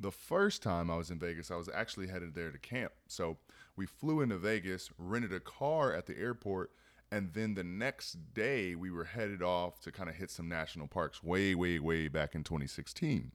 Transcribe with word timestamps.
the 0.00 0.10
first 0.10 0.62
time 0.62 0.90
I 0.90 0.96
was 0.96 1.10
in 1.10 1.18
Vegas, 1.18 1.50
I 1.50 1.56
was 1.56 1.68
actually 1.72 2.08
headed 2.08 2.34
there 2.34 2.50
to 2.50 2.58
camp. 2.58 2.92
So 3.08 3.38
we 3.76 3.86
flew 3.86 4.20
into 4.20 4.38
Vegas, 4.38 4.90
rented 4.98 5.32
a 5.32 5.40
car 5.40 5.92
at 5.92 6.06
the 6.06 6.18
airport, 6.18 6.70
and 7.10 7.32
then 7.32 7.54
the 7.54 7.64
next 7.64 8.34
day 8.34 8.74
we 8.74 8.90
were 8.90 9.04
headed 9.04 9.42
off 9.42 9.80
to 9.80 9.92
kind 9.92 10.08
of 10.08 10.16
hit 10.16 10.30
some 10.30 10.48
national 10.48 10.88
parks 10.88 11.22
way, 11.22 11.54
way, 11.54 11.78
way 11.78 12.08
back 12.08 12.34
in 12.34 12.44
2016. 12.44 13.32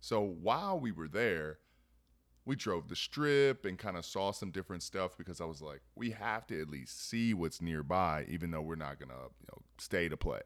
So 0.00 0.20
while 0.20 0.78
we 0.78 0.92
were 0.92 1.08
there, 1.08 1.58
we 2.44 2.54
drove 2.54 2.88
the 2.88 2.96
strip 2.96 3.64
and 3.64 3.76
kind 3.76 3.96
of 3.96 4.04
saw 4.04 4.30
some 4.30 4.52
different 4.52 4.84
stuff 4.84 5.18
because 5.18 5.40
I 5.40 5.44
was 5.44 5.60
like, 5.60 5.80
we 5.96 6.10
have 6.12 6.46
to 6.46 6.60
at 6.60 6.70
least 6.70 7.08
see 7.08 7.34
what's 7.34 7.60
nearby, 7.60 8.24
even 8.28 8.52
though 8.52 8.62
we're 8.62 8.76
not 8.76 9.00
gonna, 9.00 9.14
you 9.14 9.46
know, 9.50 9.62
stay 9.78 10.08
to 10.08 10.16
play. 10.16 10.42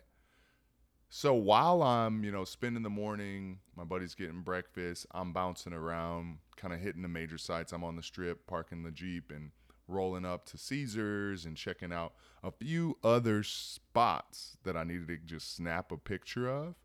So 1.13 1.35
while 1.35 1.83
I'm, 1.83 2.23
you 2.23 2.31
know, 2.31 2.45
spending 2.45 2.85
the 2.85 2.89
morning, 2.89 3.59
my 3.75 3.83
buddy's 3.83 4.15
getting 4.15 4.43
breakfast, 4.43 5.07
I'm 5.11 5.33
bouncing 5.33 5.73
around, 5.73 6.39
kind 6.57 6.73
of 6.73 6.79
hitting 6.79 7.03
the 7.03 7.09
major 7.09 7.37
sites. 7.37 7.73
I'm 7.73 7.83
on 7.83 7.97
the 7.97 8.03
strip, 8.03 8.47
parking 8.47 8.85
the 8.85 8.93
Jeep 8.93 9.33
and 9.35 9.51
rolling 9.89 10.25
up 10.25 10.47
to 10.47 10.57
Caesars 10.57 11.47
and 11.47 11.57
checking 11.57 11.93
out 11.93 12.13
a 12.45 12.53
few 12.53 12.97
other 13.03 13.43
spots 13.43 14.57
that 14.63 14.77
I 14.77 14.85
needed 14.85 15.09
to 15.09 15.17
just 15.17 15.57
snap 15.57 15.91
a 15.91 15.97
picture 15.97 16.49
of. 16.49 16.77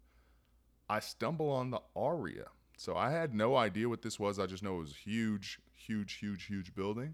I 0.89 1.01
stumble 1.01 1.51
on 1.51 1.69
the 1.69 1.81
Aria. 1.95 2.47
So 2.77 2.95
I 2.95 3.11
had 3.11 3.35
no 3.35 3.55
idea 3.55 3.87
what 3.87 4.01
this 4.01 4.19
was. 4.19 4.39
I 4.39 4.47
just 4.47 4.63
know 4.63 4.77
it 4.77 4.79
was 4.79 4.91
a 4.91 5.09
huge, 5.09 5.59
huge, 5.71 6.13
huge, 6.13 6.45
huge 6.45 6.73
building. 6.73 7.13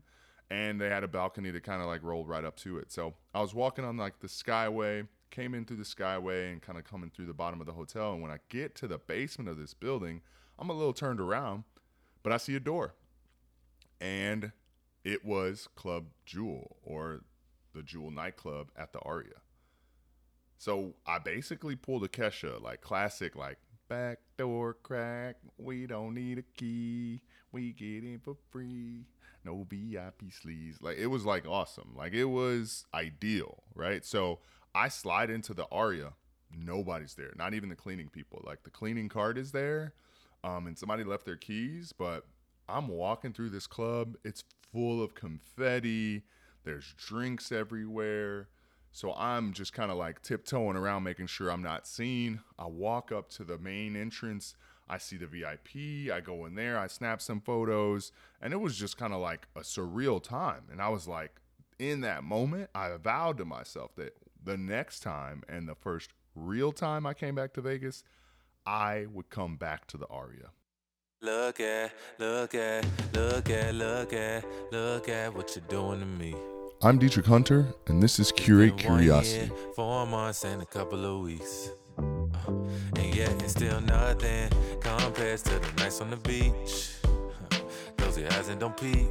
And 0.49 0.79
they 0.79 0.87
had 0.87 1.03
a 1.03 1.09
balcony 1.09 1.51
that 1.51 1.63
kind 1.63 1.81
of 1.81 1.87
like 1.87 2.03
rolled 2.03 2.29
right 2.29 2.45
up 2.45 2.55
to 2.57 2.77
it. 2.77 2.89
So 2.89 3.15
I 3.33 3.41
was 3.41 3.53
walking 3.53 3.83
on 3.83 3.97
like 3.97 4.21
the 4.21 4.27
Skyway, 4.27 5.07
came 5.31 5.53
in 5.53 5.65
through 5.65 5.77
the 5.77 5.83
Skyway 5.83 6.51
and 6.51 6.61
kind 6.61 6.77
of 6.77 6.85
coming 6.85 7.09
through 7.09 7.25
the 7.25 7.33
bottom 7.33 7.59
of 7.59 7.65
the 7.65 7.73
hotel. 7.73 8.13
And 8.13 8.21
when 8.21 8.31
I 8.31 8.37
get 8.49 8.75
to 8.75 8.87
the 8.87 8.97
basement 8.97 9.49
of 9.49 9.57
this 9.57 9.73
building, 9.73 10.21
I'm 10.59 10.69
a 10.69 10.73
little 10.73 10.93
turned 10.93 11.19
around, 11.19 11.63
but 12.21 12.31
I 12.31 12.37
see 12.37 12.55
a 12.55 12.59
door. 12.59 12.93
And 13.99 14.51
it 15.03 15.25
was 15.25 15.67
Club 15.75 16.07
Jewel 16.25 16.77
or 16.83 17.21
the 17.73 17.81
Jewel 17.81 18.11
nightclub 18.11 18.69
at 18.75 18.93
the 18.93 18.99
Aria. 18.99 19.41
So 20.57 20.93
I 21.07 21.17
basically 21.17 21.75
pulled 21.75 22.03
a 22.03 22.07
Kesha, 22.07 22.61
like 22.61 22.81
classic, 22.81 23.35
like 23.35 23.57
back 23.89 24.19
door 24.37 24.75
crack. 24.83 25.37
We 25.57 25.87
don't 25.87 26.13
need 26.13 26.37
a 26.37 26.43
key. 26.43 27.21
We 27.51 27.73
get 27.73 28.03
in 28.03 28.19
for 28.23 28.35
free. 28.51 29.05
No 29.43 29.65
VIP 29.67 30.31
sleeves. 30.31 30.81
Like 30.81 30.97
it 30.97 31.07
was 31.07 31.25
like 31.25 31.47
awesome. 31.47 31.93
Like 31.95 32.13
it 32.13 32.25
was 32.25 32.85
ideal, 32.93 33.63
right? 33.73 34.05
So 34.05 34.39
I 34.73 34.87
slide 34.87 35.29
into 35.29 35.53
the 35.53 35.67
Aria. 35.71 36.13
Nobody's 36.55 37.15
there. 37.15 37.33
Not 37.37 37.53
even 37.53 37.69
the 37.69 37.75
cleaning 37.75 38.09
people. 38.09 38.41
Like 38.45 38.63
the 38.63 38.69
cleaning 38.69 39.09
cart 39.09 39.37
is 39.37 39.51
there. 39.51 39.93
Um, 40.43 40.67
and 40.67 40.77
somebody 40.77 41.03
left 41.03 41.25
their 41.25 41.35
keys, 41.35 41.93
but 41.97 42.25
I'm 42.67 42.87
walking 42.87 43.33
through 43.33 43.49
this 43.49 43.67
club. 43.67 44.15
It's 44.23 44.43
full 44.71 45.03
of 45.03 45.13
confetti. 45.13 46.23
There's 46.63 46.93
drinks 46.97 47.51
everywhere. 47.51 48.47
So 48.91 49.13
I'm 49.13 49.53
just 49.53 49.73
kind 49.73 49.91
of 49.91 49.97
like 49.97 50.21
tiptoeing 50.21 50.75
around, 50.75 51.03
making 51.03 51.27
sure 51.27 51.49
I'm 51.49 51.63
not 51.63 51.87
seen. 51.87 52.41
I 52.59 52.65
walk 52.65 53.11
up 53.11 53.29
to 53.31 53.43
the 53.43 53.57
main 53.57 53.95
entrance. 53.95 54.55
I 54.89 54.97
see 54.97 55.15
the 55.15 55.27
VIP. 55.27 56.11
I 56.13 56.19
go 56.19 56.45
in 56.45 56.55
there. 56.55 56.77
I 56.77 56.87
snap 56.87 57.21
some 57.21 57.39
photos. 57.39 58.11
And 58.41 58.51
it 58.51 58.59
was 58.59 58.77
just 58.77 58.97
kind 58.97 59.13
of 59.13 59.21
like 59.21 59.47
a 59.55 59.61
surreal 59.61 60.21
time. 60.21 60.63
And 60.71 60.81
I 60.81 60.89
was 60.89 61.07
like, 61.07 61.35
in 61.79 62.01
that 62.01 62.23
moment, 62.23 62.69
I 62.75 62.89
vowed 63.01 63.37
to 63.37 63.45
myself 63.45 63.95
that 63.95 64.15
the 64.43 64.57
next 64.57 65.01
time 65.01 65.43
and 65.47 65.67
the 65.67 65.75
first 65.75 66.11
real 66.35 66.71
time 66.71 67.05
I 67.05 67.13
came 67.13 67.35
back 67.35 67.53
to 67.53 67.61
Vegas, 67.61 68.03
I 68.65 69.05
would 69.11 69.29
come 69.29 69.57
back 69.57 69.87
to 69.87 69.97
the 69.97 70.07
Aria. 70.07 70.51
Look 71.21 71.59
at, 71.59 71.91
look 72.17 72.55
at, 72.55 72.85
look 73.13 73.49
at, 73.49 73.75
look 73.75 74.13
at, 74.13 74.45
look 74.71 75.07
at 75.09 75.33
what 75.35 75.55
you're 75.55 75.65
doing 75.67 75.99
to 75.99 76.05
me. 76.05 76.35
I'm 76.81 76.97
Dietrich 76.97 77.27
Hunter, 77.27 77.67
and 77.85 78.01
this 78.01 78.17
is 78.19 78.31
Curate 78.31 78.75
Curiosity. 78.77 79.45
year, 79.45 79.51
Four 79.75 80.07
months 80.07 80.43
and 80.43 80.63
a 80.63 80.65
couple 80.65 81.05
of 81.05 81.21
weeks. 81.21 81.69
Uh, 81.99 82.51
and 82.95 83.15
yet 83.15 83.29
it's 83.43 83.51
still 83.51 83.79
nothing 83.81 84.49
compared 84.79 85.37
to 85.39 85.59
the 85.59 85.71
nights 85.77 86.01
on 86.01 86.09
the 86.09 86.17
beach. 86.17 86.95
Close 87.97 88.17
your 88.17 88.33
eyes 88.33 88.47
and 88.47 88.59
don't 88.59 88.75
peek. 88.75 89.07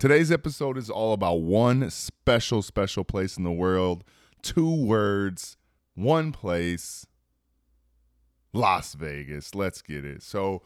Today's 0.00 0.32
episode 0.32 0.78
is 0.78 0.88
all 0.88 1.12
about 1.12 1.42
one 1.42 1.90
special, 1.90 2.62
special 2.62 3.04
place 3.04 3.36
in 3.36 3.44
the 3.44 3.52
world. 3.52 4.02
Two 4.40 4.74
words, 4.74 5.58
one 5.94 6.32
place, 6.32 7.06
Las 8.54 8.94
Vegas. 8.94 9.54
Let's 9.54 9.82
get 9.82 10.06
it. 10.06 10.22
So, 10.22 10.62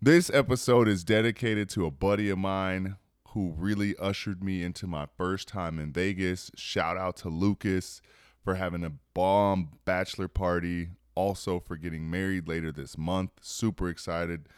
this 0.00 0.30
episode 0.30 0.86
is 0.86 1.02
dedicated 1.02 1.68
to 1.70 1.86
a 1.86 1.90
buddy 1.90 2.30
of 2.30 2.38
mine 2.38 2.98
who 3.30 3.52
really 3.58 3.96
ushered 3.96 4.44
me 4.44 4.62
into 4.62 4.86
my 4.86 5.06
first 5.16 5.48
time 5.48 5.80
in 5.80 5.92
Vegas. 5.92 6.52
Shout 6.54 6.96
out 6.96 7.16
to 7.16 7.28
Lucas 7.28 8.00
for 8.44 8.54
having 8.54 8.84
a 8.84 8.92
bomb 9.12 9.70
bachelor 9.86 10.28
party, 10.28 10.90
also 11.16 11.58
for 11.58 11.76
getting 11.76 12.08
married 12.08 12.46
later 12.46 12.70
this 12.70 12.96
month. 12.96 13.32
Super 13.40 13.88
excited 13.88 14.48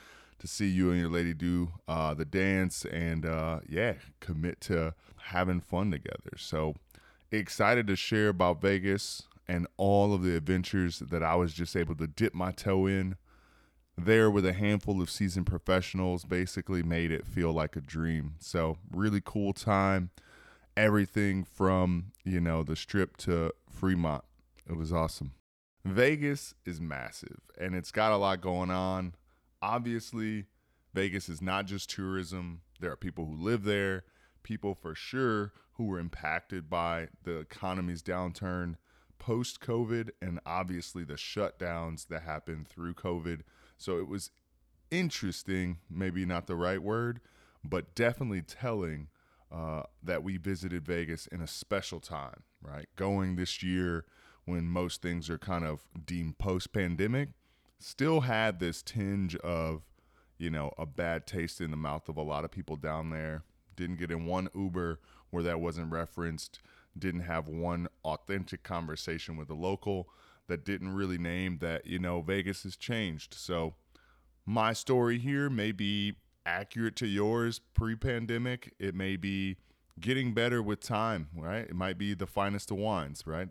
to 0.40 0.48
see 0.48 0.68
you 0.68 0.90
and 0.90 1.00
your 1.00 1.10
lady 1.10 1.34
do 1.34 1.70
uh, 1.86 2.14
the 2.14 2.24
dance 2.24 2.84
and 2.84 3.24
uh, 3.24 3.60
yeah, 3.68 3.94
commit 4.20 4.60
to 4.62 4.94
having 5.16 5.60
fun 5.60 5.90
together. 5.90 6.32
So 6.36 6.74
excited 7.30 7.86
to 7.86 7.96
share 7.96 8.28
about 8.28 8.60
Vegas 8.60 9.22
and 9.46 9.66
all 9.76 10.12
of 10.12 10.22
the 10.22 10.36
adventures 10.36 10.98
that 10.98 11.22
I 11.22 11.34
was 11.36 11.52
just 11.52 11.76
able 11.76 11.94
to 11.96 12.06
dip 12.06 12.34
my 12.34 12.52
toe 12.52 12.86
in 12.86 13.16
there 13.96 14.30
with 14.30 14.46
a 14.46 14.52
handful 14.52 15.02
of 15.02 15.10
seasoned 15.10 15.46
professionals 15.46 16.24
basically 16.24 16.82
made 16.82 17.10
it 17.10 17.26
feel 17.26 17.52
like 17.52 17.76
a 17.76 17.80
dream. 17.80 18.34
So, 18.38 18.78
really 18.90 19.20
cool 19.22 19.52
time. 19.52 20.10
Everything 20.76 21.44
from, 21.44 22.12
you 22.24 22.40
know, 22.40 22.62
the 22.62 22.76
strip 22.76 23.16
to 23.18 23.52
Fremont. 23.68 24.24
It 24.68 24.76
was 24.76 24.92
awesome. 24.92 25.32
Vegas 25.84 26.54
is 26.64 26.80
massive 26.80 27.40
and 27.58 27.74
it's 27.74 27.90
got 27.90 28.12
a 28.12 28.16
lot 28.16 28.40
going 28.40 28.70
on. 28.70 29.14
Obviously, 29.62 30.46
Vegas 30.94 31.28
is 31.28 31.42
not 31.42 31.66
just 31.66 31.90
tourism. 31.90 32.62
There 32.80 32.90
are 32.90 32.96
people 32.96 33.26
who 33.26 33.34
live 33.34 33.64
there, 33.64 34.04
people 34.42 34.74
for 34.74 34.94
sure 34.94 35.52
who 35.74 35.84
were 35.84 35.98
impacted 35.98 36.68
by 36.68 37.08
the 37.24 37.38
economy's 37.38 38.02
downturn 38.02 38.76
post 39.18 39.60
COVID, 39.60 40.10
and 40.20 40.40
obviously 40.46 41.04
the 41.04 41.14
shutdowns 41.14 42.08
that 42.08 42.22
happened 42.22 42.68
through 42.68 42.94
COVID. 42.94 43.40
So 43.76 43.98
it 43.98 44.08
was 44.08 44.30
interesting, 44.90 45.78
maybe 45.88 46.24
not 46.24 46.46
the 46.46 46.56
right 46.56 46.82
word, 46.82 47.20
but 47.62 47.94
definitely 47.94 48.42
telling 48.42 49.08
uh, 49.52 49.82
that 50.02 50.22
we 50.22 50.36
visited 50.36 50.86
Vegas 50.86 51.26
in 51.26 51.40
a 51.40 51.46
special 51.46 52.00
time, 52.00 52.42
right? 52.62 52.86
Going 52.96 53.36
this 53.36 53.62
year 53.62 54.04
when 54.44 54.64
most 54.64 55.02
things 55.02 55.28
are 55.28 55.38
kind 55.38 55.64
of 55.64 55.84
deemed 56.06 56.38
post 56.38 56.72
pandemic, 56.72 57.30
still 57.80 58.20
had 58.20 58.60
this 58.60 58.82
tinge 58.82 59.34
of, 59.36 59.82
you 60.38 60.50
know, 60.50 60.72
a 60.78 60.86
bad 60.86 61.26
taste 61.26 61.60
in 61.60 61.70
the 61.70 61.76
mouth 61.76 62.08
of 62.08 62.16
a 62.16 62.22
lot 62.22 62.44
of 62.44 62.50
people 62.50 62.76
down 62.76 63.10
there. 63.10 63.42
Didn't 63.74 63.98
get 63.98 64.10
in 64.10 64.26
one 64.26 64.48
Uber 64.54 65.00
where 65.30 65.42
that 65.42 65.60
wasn't 65.60 65.90
referenced. 65.90 66.60
Didn't 66.96 67.22
have 67.22 67.48
one 67.48 67.88
authentic 68.04 68.62
conversation 68.62 69.36
with 69.36 69.50
a 69.50 69.54
local 69.54 70.08
that 70.48 70.64
didn't 70.64 70.94
really 70.94 71.18
name 71.18 71.58
that, 71.58 71.86
you 71.86 71.98
know, 71.98 72.20
Vegas 72.20 72.64
has 72.64 72.76
changed. 72.76 73.34
So 73.34 73.74
my 74.44 74.72
story 74.72 75.18
here 75.18 75.48
may 75.48 75.72
be 75.72 76.16
accurate 76.44 76.96
to 76.96 77.06
yours 77.06 77.60
pre 77.74 77.94
pandemic. 77.94 78.74
It 78.78 78.94
may 78.94 79.16
be 79.16 79.56
getting 79.98 80.34
better 80.34 80.62
with 80.62 80.80
time, 80.80 81.28
right? 81.36 81.64
It 81.64 81.74
might 81.74 81.98
be 81.98 82.14
the 82.14 82.26
finest 82.26 82.70
of 82.70 82.78
wines, 82.78 83.26
right? 83.26 83.48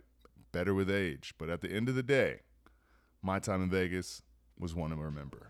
Better 0.51 0.73
with 0.73 0.89
age. 0.91 1.33
But 1.37 1.49
at 1.49 1.61
the 1.61 1.71
end 1.71 1.89
of 1.89 1.95
the 1.95 2.03
day, 2.03 2.41
my 3.21 3.39
time 3.39 3.63
in 3.63 3.69
Vegas 3.69 4.21
was 4.57 4.73
one 4.75 4.89
to 4.91 4.95
remember. 4.95 5.49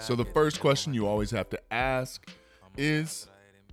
So 0.00 0.16
the 0.16 0.24
first 0.24 0.58
question 0.58 0.92
you 0.92 1.06
always 1.06 1.30
have 1.30 1.48
to 1.50 1.60
ask 1.72 2.28
is 2.76 3.28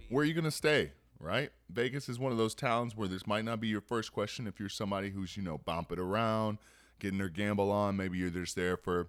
where 0.09 0.21
are 0.21 0.25
you 0.25 0.35
going 0.35 0.44
to 0.44 0.51
stay, 0.51 0.91
right? 1.19 1.51
Vegas 1.69 2.09
is 2.09 2.19
one 2.19 2.31
of 2.31 2.37
those 2.37 2.55
towns 2.55 2.95
where 2.95 3.07
this 3.07 3.27
might 3.27 3.45
not 3.45 3.59
be 3.59 3.67
your 3.67 3.81
first 3.81 4.11
question 4.11 4.47
if 4.47 4.59
you're 4.59 4.69
somebody 4.69 5.09
who's, 5.09 5.35
you 5.35 5.43
know, 5.43 5.57
bumping 5.57 5.99
around, 5.99 6.57
getting 6.99 7.17
their 7.17 7.29
gamble 7.29 7.71
on. 7.71 7.97
Maybe 7.97 8.17
you're 8.17 8.29
just 8.29 8.55
there 8.55 8.77
for 8.77 9.07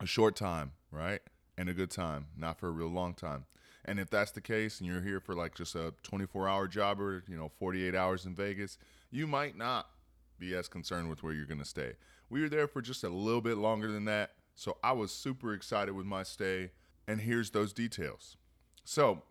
a 0.00 0.06
short 0.06 0.36
time, 0.36 0.72
right? 0.90 1.20
And 1.58 1.68
a 1.68 1.74
good 1.74 1.90
time, 1.90 2.26
not 2.36 2.58
for 2.58 2.68
a 2.68 2.72
real 2.72 2.88
long 2.88 3.14
time. 3.14 3.46
And 3.84 3.98
if 3.98 4.10
that's 4.10 4.30
the 4.30 4.40
case 4.40 4.80
and 4.80 4.88
you're 4.88 5.02
here 5.02 5.20
for 5.20 5.34
like 5.34 5.54
just 5.54 5.74
a 5.74 5.92
24 6.02 6.48
hour 6.48 6.68
job 6.68 7.00
or, 7.00 7.24
you 7.28 7.36
know, 7.36 7.50
48 7.58 7.94
hours 7.94 8.26
in 8.26 8.34
Vegas, 8.34 8.78
you 9.10 9.26
might 9.26 9.56
not 9.56 9.88
be 10.38 10.54
as 10.54 10.68
concerned 10.68 11.10
with 11.10 11.22
where 11.22 11.32
you're 11.32 11.46
going 11.46 11.58
to 11.58 11.64
stay. 11.64 11.94
We 12.30 12.40
were 12.40 12.48
there 12.48 12.68
for 12.68 12.80
just 12.80 13.04
a 13.04 13.08
little 13.08 13.40
bit 13.40 13.58
longer 13.58 13.90
than 13.90 14.04
that. 14.06 14.32
So 14.54 14.76
I 14.82 14.92
was 14.92 15.12
super 15.12 15.52
excited 15.52 15.94
with 15.94 16.06
my 16.06 16.22
stay. 16.22 16.70
And 17.08 17.20
here's 17.20 17.50
those 17.50 17.72
details. 17.72 18.36
So, 18.84 19.22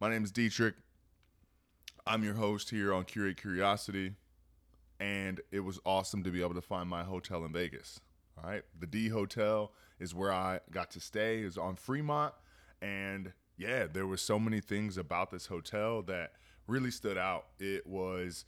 my 0.00 0.10
name 0.10 0.24
is 0.24 0.32
Dietrich. 0.32 0.74
I'm 2.04 2.24
your 2.24 2.34
host 2.34 2.70
here 2.70 2.92
on 2.92 3.04
Curate 3.04 3.40
Curiosity. 3.40 4.14
And 4.98 5.40
it 5.50 5.60
was 5.60 5.78
awesome 5.84 6.22
to 6.24 6.30
be 6.30 6.42
able 6.42 6.54
to 6.54 6.62
find 6.62 6.88
my 6.88 7.04
hotel 7.04 7.44
in 7.44 7.52
Vegas. 7.52 8.00
All 8.36 8.48
right. 8.48 8.62
The 8.78 8.86
D 8.86 9.08
Hotel 9.08 9.72
is 10.00 10.14
where 10.14 10.32
I 10.32 10.60
got 10.70 10.90
to 10.92 11.00
stay, 11.00 11.40
is 11.40 11.56
on 11.56 11.76
Fremont. 11.76 12.34
And 12.80 13.32
yeah, 13.56 13.86
there 13.86 14.06
were 14.06 14.16
so 14.16 14.38
many 14.38 14.60
things 14.60 14.96
about 14.96 15.30
this 15.30 15.46
hotel 15.46 16.02
that 16.02 16.32
really 16.66 16.90
stood 16.90 17.18
out. 17.18 17.46
It 17.60 17.86
was 17.86 18.44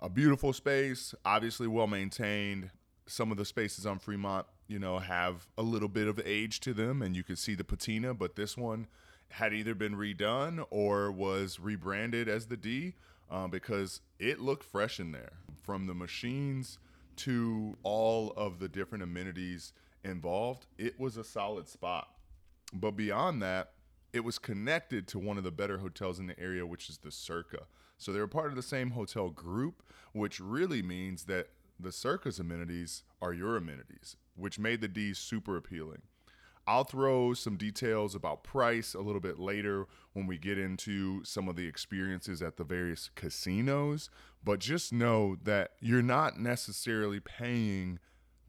a 0.00 0.08
beautiful 0.08 0.52
space, 0.52 1.14
obviously 1.24 1.66
well 1.66 1.86
maintained. 1.86 2.70
Some 3.06 3.30
of 3.30 3.36
the 3.36 3.44
spaces 3.44 3.86
on 3.86 3.98
Fremont, 3.98 4.46
you 4.66 4.78
know, 4.78 4.98
have 4.98 5.48
a 5.58 5.62
little 5.62 5.88
bit 5.88 6.08
of 6.08 6.20
age 6.24 6.60
to 6.60 6.72
them, 6.72 7.02
and 7.02 7.14
you 7.14 7.22
can 7.22 7.36
see 7.36 7.54
the 7.54 7.64
patina, 7.64 8.14
but 8.14 8.36
this 8.36 8.56
one 8.56 8.86
had 9.30 9.54
either 9.54 9.74
been 9.74 9.94
redone 9.96 10.64
or 10.70 11.10
was 11.10 11.60
rebranded 11.60 12.28
as 12.28 12.46
the 12.46 12.56
D 12.56 12.94
um, 13.30 13.50
because 13.50 14.00
it 14.18 14.40
looked 14.40 14.64
fresh 14.64 15.00
in 15.00 15.12
there. 15.12 15.32
From 15.62 15.86
the 15.86 15.94
machines 15.94 16.78
to 17.16 17.76
all 17.82 18.32
of 18.36 18.58
the 18.58 18.68
different 18.68 19.04
amenities 19.04 19.72
involved, 20.04 20.66
it 20.78 20.98
was 20.98 21.16
a 21.16 21.24
solid 21.24 21.68
spot. 21.68 22.08
But 22.72 22.92
beyond 22.92 23.42
that, 23.42 23.72
it 24.12 24.24
was 24.24 24.38
connected 24.38 25.06
to 25.08 25.18
one 25.18 25.38
of 25.38 25.44
the 25.44 25.50
better 25.52 25.78
hotels 25.78 26.18
in 26.18 26.26
the 26.26 26.38
area, 26.40 26.66
which 26.66 26.88
is 26.88 26.98
the 26.98 27.12
Circa. 27.12 27.66
So 27.98 28.12
they 28.12 28.18
were 28.18 28.26
part 28.26 28.48
of 28.48 28.56
the 28.56 28.62
same 28.62 28.90
hotel 28.90 29.28
group, 29.28 29.82
which 30.12 30.40
really 30.40 30.82
means 30.82 31.24
that 31.24 31.48
the 31.78 31.92
Circa's 31.92 32.40
amenities 32.40 33.04
are 33.22 33.32
your 33.32 33.56
amenities, 33.56 34.16
which 34.34 34.58
made 34.58 34.80
the 34.80 34.88
D 34.88 35.14
super 35.14 35.56
appealing. 35.56 36.02
I'll 36.70 36.84
throw 36.84 37.34
some 37.34 37.56
details 37.56 38.14
about 38.14 38.44
price 38.44 38.94
a 38.94 39.00
little 39.00 39.20
bit 39.20 39.40
later 39.40 39.88
when 40.12 40.28
we 40.28 40.38
get 40.38 40.56
into 40.56 41.24
some 41.24 41.48
of 41.48 41.56
the 41.56 41.66
experiences 41.66 42.42
at 42.42 42.58
the 42.58 42.62
various 42.62 43.10
casinos, 43.16 44.08
but 44.44 44.60
just 44.60 44.92
know 44.92 45.36
that 45.42 45.72
you're 45.80 46.00
not 46.00 46.38
necessarily 46.38 47.18
paying 47.18 47.98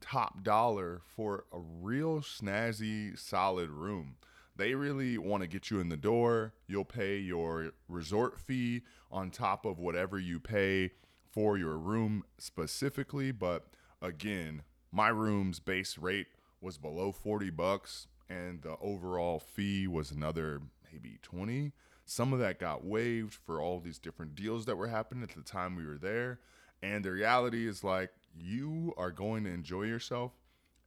top 0.00 0.44
dollar 0.44 1.00
for 1.04 1.46
a 1.52 1.58
real 1.58 2.20
snazzy, 2.20 3.18
solid 3.18 3.70
room. 3.70 4.14
They 4.54 4.76
really 4.76 5.18
want 5.18 5.42
to 5.42 5.48
get 5.48 5.72
you 5.72 5.80
in 5.80 5.88
the 5.88 5.96
door. 5.96 6.54
You'll 6.68 6.84
pay 6.84 7.18
your 7.18 7.72
resort 7.88 8.38
fee 8.38 8.82
on 9.10 9.32
top 9.32 9.66
of 9.66 9.80
whatever 9.80 10.16
you 10.16 10.38
pay 10.38 10.92
for 11.32 11.58
your 11.58 11.76
room 11.76 12.22
specifically. 12.38 13.32
But 13.32 13.66
again, 14.00 14.62
my 14.92 15.08
room's 15.08 15.58
base 15.58 15.98
rate 15.98 16.28
was 16.60 16.78
below 16.78 17.10
40 17.10 17.50
bucks 17.50 18.06
and 18.32 18.62
the 18.62 18.76
overall 18.80 19.38
fee 19.38 19.86
was 19.86 20.10
another 20.10 20.62
maybe 20.90 21.18
20. 21.22 21.72
Some 22.04 22.32
of 22.32 22.38
that 22.40 22.58
got 22.58 22.84
waived 22.84 23.34
for 23.34 23.60
all 23.60 23.80
these 23.80 23.98
different 23.98 24.34
deals 24.34 24.66
that 24.66 24.76
were 24.76 24.88
happening 24.88 25.22
at 25.22 25.34
the 25.34 25.42
time 25.42 25.76
we 25.76 25.86
were 25.86 25.98
there. 25.98 26.40
And 26.82 27.04
the 27.04 27.12
reality 27.12 27.66
is 27.68 27.84
like 27.84 28.10
you 28.34 28.92
are 28.96 29.10
going 29.10 29.44
to 29.44 29.50
enjoy 29.50 29.82
yourself 29.82 30.32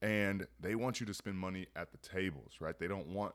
and 0.02 0.46
they 0.60 0.76
want 0.76 1.00
you 1.00 1.06
to 1.06 1.14
spend 1.14 1.38
money 1.38 1.68
at 1.76 1.92
the 1.92 1.98
tables, 1.98 2.54
right? 2.60 2.78
They 2.78 2.88
don't 2.88 3.08
want 3.08 3.34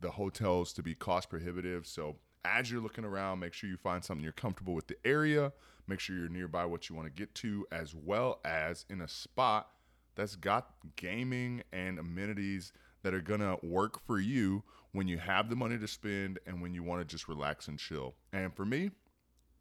the 0.00 0.10
hotels 0.10 0.72
to 0.74 0.82
be 0.82 0.94
cost 0.94 1.30
prohibitive. 1.30 1.86
So 1.86 2.16
as 2.44 2.70
you're 2.70 2.82
looking 2.82 3.04
around, 3.04 3.38
make 3.38 3.52
sure 3.52 3.70
you 3.70 3.76
find 3.76 4.04
something 4.04 4.24
you're 4.24 4.32
comfortable 4.32 4.74
with 4.74 4.88
the 4.88 4.96
area, 5.04 5.52
make 5.86 6.00
sure 6.00 6.16
you're 6.16 6.28
nearby 6.28 6.64
what 6.64 6.88
you 6.88 6.96
want 6.96 7.06
to 7.06 7.12
get 7.12 7.34
to, 7.36 7.66
as 7.70 7.94
well 7.94 8.40
as 8.44 8.84
in 8.90 9.00
a 9.00 9.08
spot 9.08 9.68
that's 10.16 10.36
got 10.36 10.70
gaming 10.96 11.62
and 11.72 11.98
amenities 11.98 12.72
that 13.04 13.14
are 13.14 13.20
to 13.20 13.58
work 13.62 14.04
for 14.04 14.18
you 14.18 14.64
when 14.90 15.06
you 15.06 15.18
have 15.18 15.48
the 15.48 15.56
money 15.56 15.78
to 15.78 15.86
spend 15.86 16.40
and 16.46 16.60
when 16.60 16.74
you 16.74 16.82
want 16.82 17.00
to 17.00 17.04
just 17.04 17.28
relax 17.28 17.68
and 17.68 17.78
chill. 17.78 18.14
And 18.32 18.52
for 18.52 18.64
me, 18.64 18.90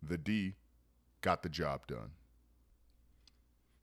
the 0.02 0.18
D 0.18 0.56
got 1.22 1.44
the 1.44 1.50
job 1.50 1.86
done. 1.86 2.12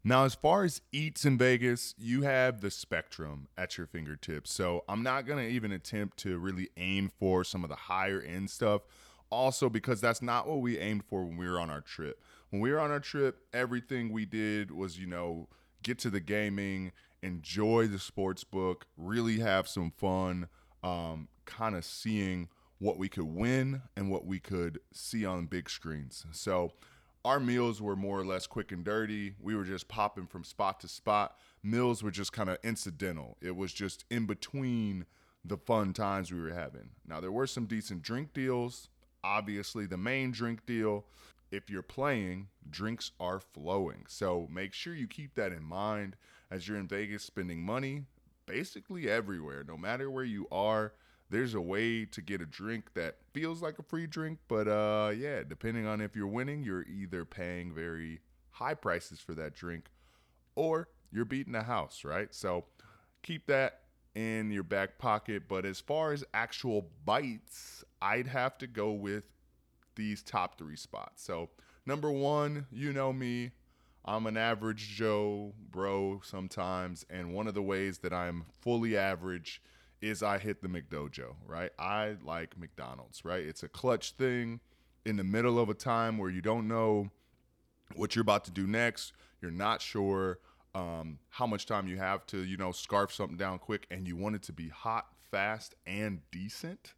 Now, 0.02 0.24
as 0.24 0.34
far 0.34 0.64
as 0.64 0.80
eats 0.92 1.26
in 1.26 1.36
Vegas, 1.36 1.94
you 1.98 2.22
have 2.22 2.62
the 2.62 2.70
spectrum 2.70 3.48
at 3.58 3.76
your 3.76 3.86
fingertips. 3.86 4.50
So 4.50 4.82
I'm 4.88 5.02
not 5.02 5.26
going 5.26 5.44
to 5.44 5.50
even 5.50 5.72
attempt 5.72 6.16
to 6.20 6.38
really 6.38 6.70
aim 6.78 7.10
for 7.18 7.44
some 7.44 7.62
of 7.62 7.68
the 7.68 7.76
higher 7.76 8.20
end 8.20 8.48
stuff. 8.48 8.80
Also, 9.28 9.68
because 9.68 10.00
that's 10.00 10.22
not 10.22 10.48
what 10.48 10.62
we 10.62 10.78
aimed 10.78 11.04
for 11.04 11.24
when 11.24 11.36
we 11.36 11.46
were 11.46 11.60
on 11.60 11.68
our 11.68 11.82
trip. 11.82 12.22
When 12.48 12.62
we 12.62 12.72
were 12.72 12.80
on 12.80 12.90
our 12.90 12.98
trip, 12.98 13.40
everything 13.52 14.10
we 14.10 14.24
did 14.24 14.70
was, 14.70 14.98
you 14.98 15.06
know, 15.06 15.48
get 15.82 15.98
to 15.98 16.10
the 16.10 16.20
gaming, 16.20 16.92
enjoy 17.22 17.86
the 17.86 17.98
sports 17.98 18.44
book, 18.44 18.86
really 18.96 19.38
have 19.40 19.68
some 19.68 19.90
fun, 19.90 20.48
um, 20.82 21.28
kind 21.44 21.74
of 21.74 21.84
seeing 21.84 22.48
what 22.78 22.98
we 22.98 23.08
could 23.08 23.24
win 23.24 23.82
and 23.96 24.10
what 24.10 24.24
we 24.24 24.38
could 24.38 24.80
see 24.92 25.24
on 25.24 25.46
big 25.46 25.68
screens. 25.68 26.26
So, 26.32 26.72
our 27.22 27.38
meals 27.38 27.82
were 27.82 27.96
more 27.96 28.18
or 28.18 28.24
less 28.24 28.46
quick 28.46 28.72
and 28.72 28.82
dirty. 28.82 29.34
We 29.38 29.54
were 29.54 29.64
just 29.64 29.88
popping 29.88 30.26
from 30.26 30.42
spot 30.42 30.80
to 30.80 30.88
spot. 30.88 31.36
Meals 31.62 32.02
were 32.02 32.10
just 32.10 32.32
kind 32.32 32.48
of 32.48 32.56
incidental. 32.62 33.36
It 33.42 33.54
was 33.54 33.74
just 33.74 34.06
in 34.10 34.24
between 34.24 35.04
the 35.44 35.58
fun 35.58 35.92
times 35.92 36.32
we 36.32 36.40
were 36.40 36.54
having. 36.54 36.90
Now, 37.06 37.20
there 37.20 37.32
were 37.32 37.46
some 37.46 37.66
decent 37.66 38.00
drink 38.00 38.32
deals. 38.32 38.88
Obviously, 39.22 39.84
the 39.84 39.98
main 39.98 40.30
drink 40.30 40.64
deal, 40.64 41.04
if 41.50 41.68
you're 41.68 41.82
playing, 41.82 42.48
drinks 42.70 43.10
are 43.20 43.40
flowing. 43.40 44.04
So 44.08 44.48
make 44.50 44.72
sure 44.72 44.94
you 44.94 45.06
keep 45.06 45.34
that 45.34 45.52
in 45.52 45.62
mind 45.62 46.16
as 46.50 46.66
you're 46.66 46.78
in 46.78 46.88
Vegas 46.88 47.22
spending 47.22 47.62
money 47.62 48.04
basically 48.46 49.08
everywhere, 49.08 49.64
no 49.66 49.76
matter 49.76 50.10
where 50.10 50.24
you 50.24 50.46
are 50.50 50.92
there's 51.30 51.54
a 51.54 51.60
way 51.60 52.04
to 52.04 52.20
get 52.20 52.40
a 52.40 52.46
drink 52.46 52.92
that 52.94 53.16
feels 53.32 53.62
like 53.62 53.78
a 53.78 53.82
free 53.82 54.06
drink, 54.06 54.38
but 54.48 54.66
uh, 54.66 55.12
yeah, 55.16 55.42
depending 55.48 55.86
on 55.86 56.00
if 56.00 56.16
you're 56.16 56.26
winning, 56.26 56.62
you're 56.62 56.84
either 56.84 57.24
paying 57.24 57.72
very 57.72 58.20
high 58.50 58.74
prices 58.74 59.20
for 59.20 59.34
that 59.34 59.54
drink 59.54 59.86
or 60.56 60.88
you're 61.12 61.24
beating 61.24 61.52
the 61.52 61.62
house, 61.62 62.04
right? 62.04 62.34
So 62.34 62.64
keep 63.22 63.46
that 63.46 63.82
in 64.16 64.50
your 64.50 64.64
back 64.64 64.98
pocket. 64.98 65.44
But 65.48 65.64
as 65.64 65.78
far 65.78 66.12
as 66.12 66.24
actual 66.34 66.88
bites, 67.04 67.84
I'd 68.02 68.26
have 68.26 68.58
to 68.58 68.66
go 68.66 68.90
with 68.90 69.24
these 69.94 70.22
top 70.22 70.58
three 70.58 70.76
spots. 70.76 71.22
So, 71.22 71.50
number 71.86 72.10
one, 72.10 72.66
you 72.72 72.92
know 72.92 73.12
me, 73.12 73.52
I'm 74.04 74.26
an 74.26 74.36
average 74.36 74.88
Joe 74.88 75.52
bro 75.70 76.20
sometimes. 76.24 77.04
And 77.10 77.34
one 77.34 77.46
of 77.46 77.54
the 77.54 77.62
ways 77.62 77.98
that 77.98 78.12
I'm 78.12 78.44
fully 78.60 78.96
average 78.96 79.62
is 80.00 80.22
I 80.22 80.38
hit 80.38 80.62
the 80.62 80.68
McDojo, 80.68 81.36
right? 81.46 81.70
I 81.78 82.16
like 82.24 82.58
McDonald's, 82.58 83.24
right? 83.24 83.44
It's 83.44 83.62
a 83.62 83.68
clutch 83.68 84.12
thing 84.12 84.60
in 85.04 85.16
the 85.16 85.24
middle 85.24 85.58
of 85.58 85.68
a 85.68 85.74
time 85.74 86.18
where 86.18 86.30
you 86.30 86.40
don't 86.40 86.66
know 86.66 87.10
what 87.94 88.14
you're 88.14 88.22
about 88.22 88.44
to 88.44 88.50
do 88.50 88.66
next. 88.66 89.12
You're 89.42 89.50
not 89.50 89.82
sure 89.82 90.38
um, 90.74 91.18
how 91.28 91.46
much 91.46 91.66
time 91.66 91.86
you 91.86 91.96
have 91.96 92.26
to, 92.26 92.44
you 92.44 92.56
know, 92.56 92.72
scarf 92.72 93.12
something 93.12 93.36
down 93.36 93.58
quick, 93.58 93.86
and 93.90 94.06
you 94.06 94.16
want 94.16 94.36
it 94.36 94.42
to 94.44 94.52
be 94.52 94.68
hot, 94.68 95.06
fast, 95.30 95.74
and 95.86 96.20
decent. 96.30 96.94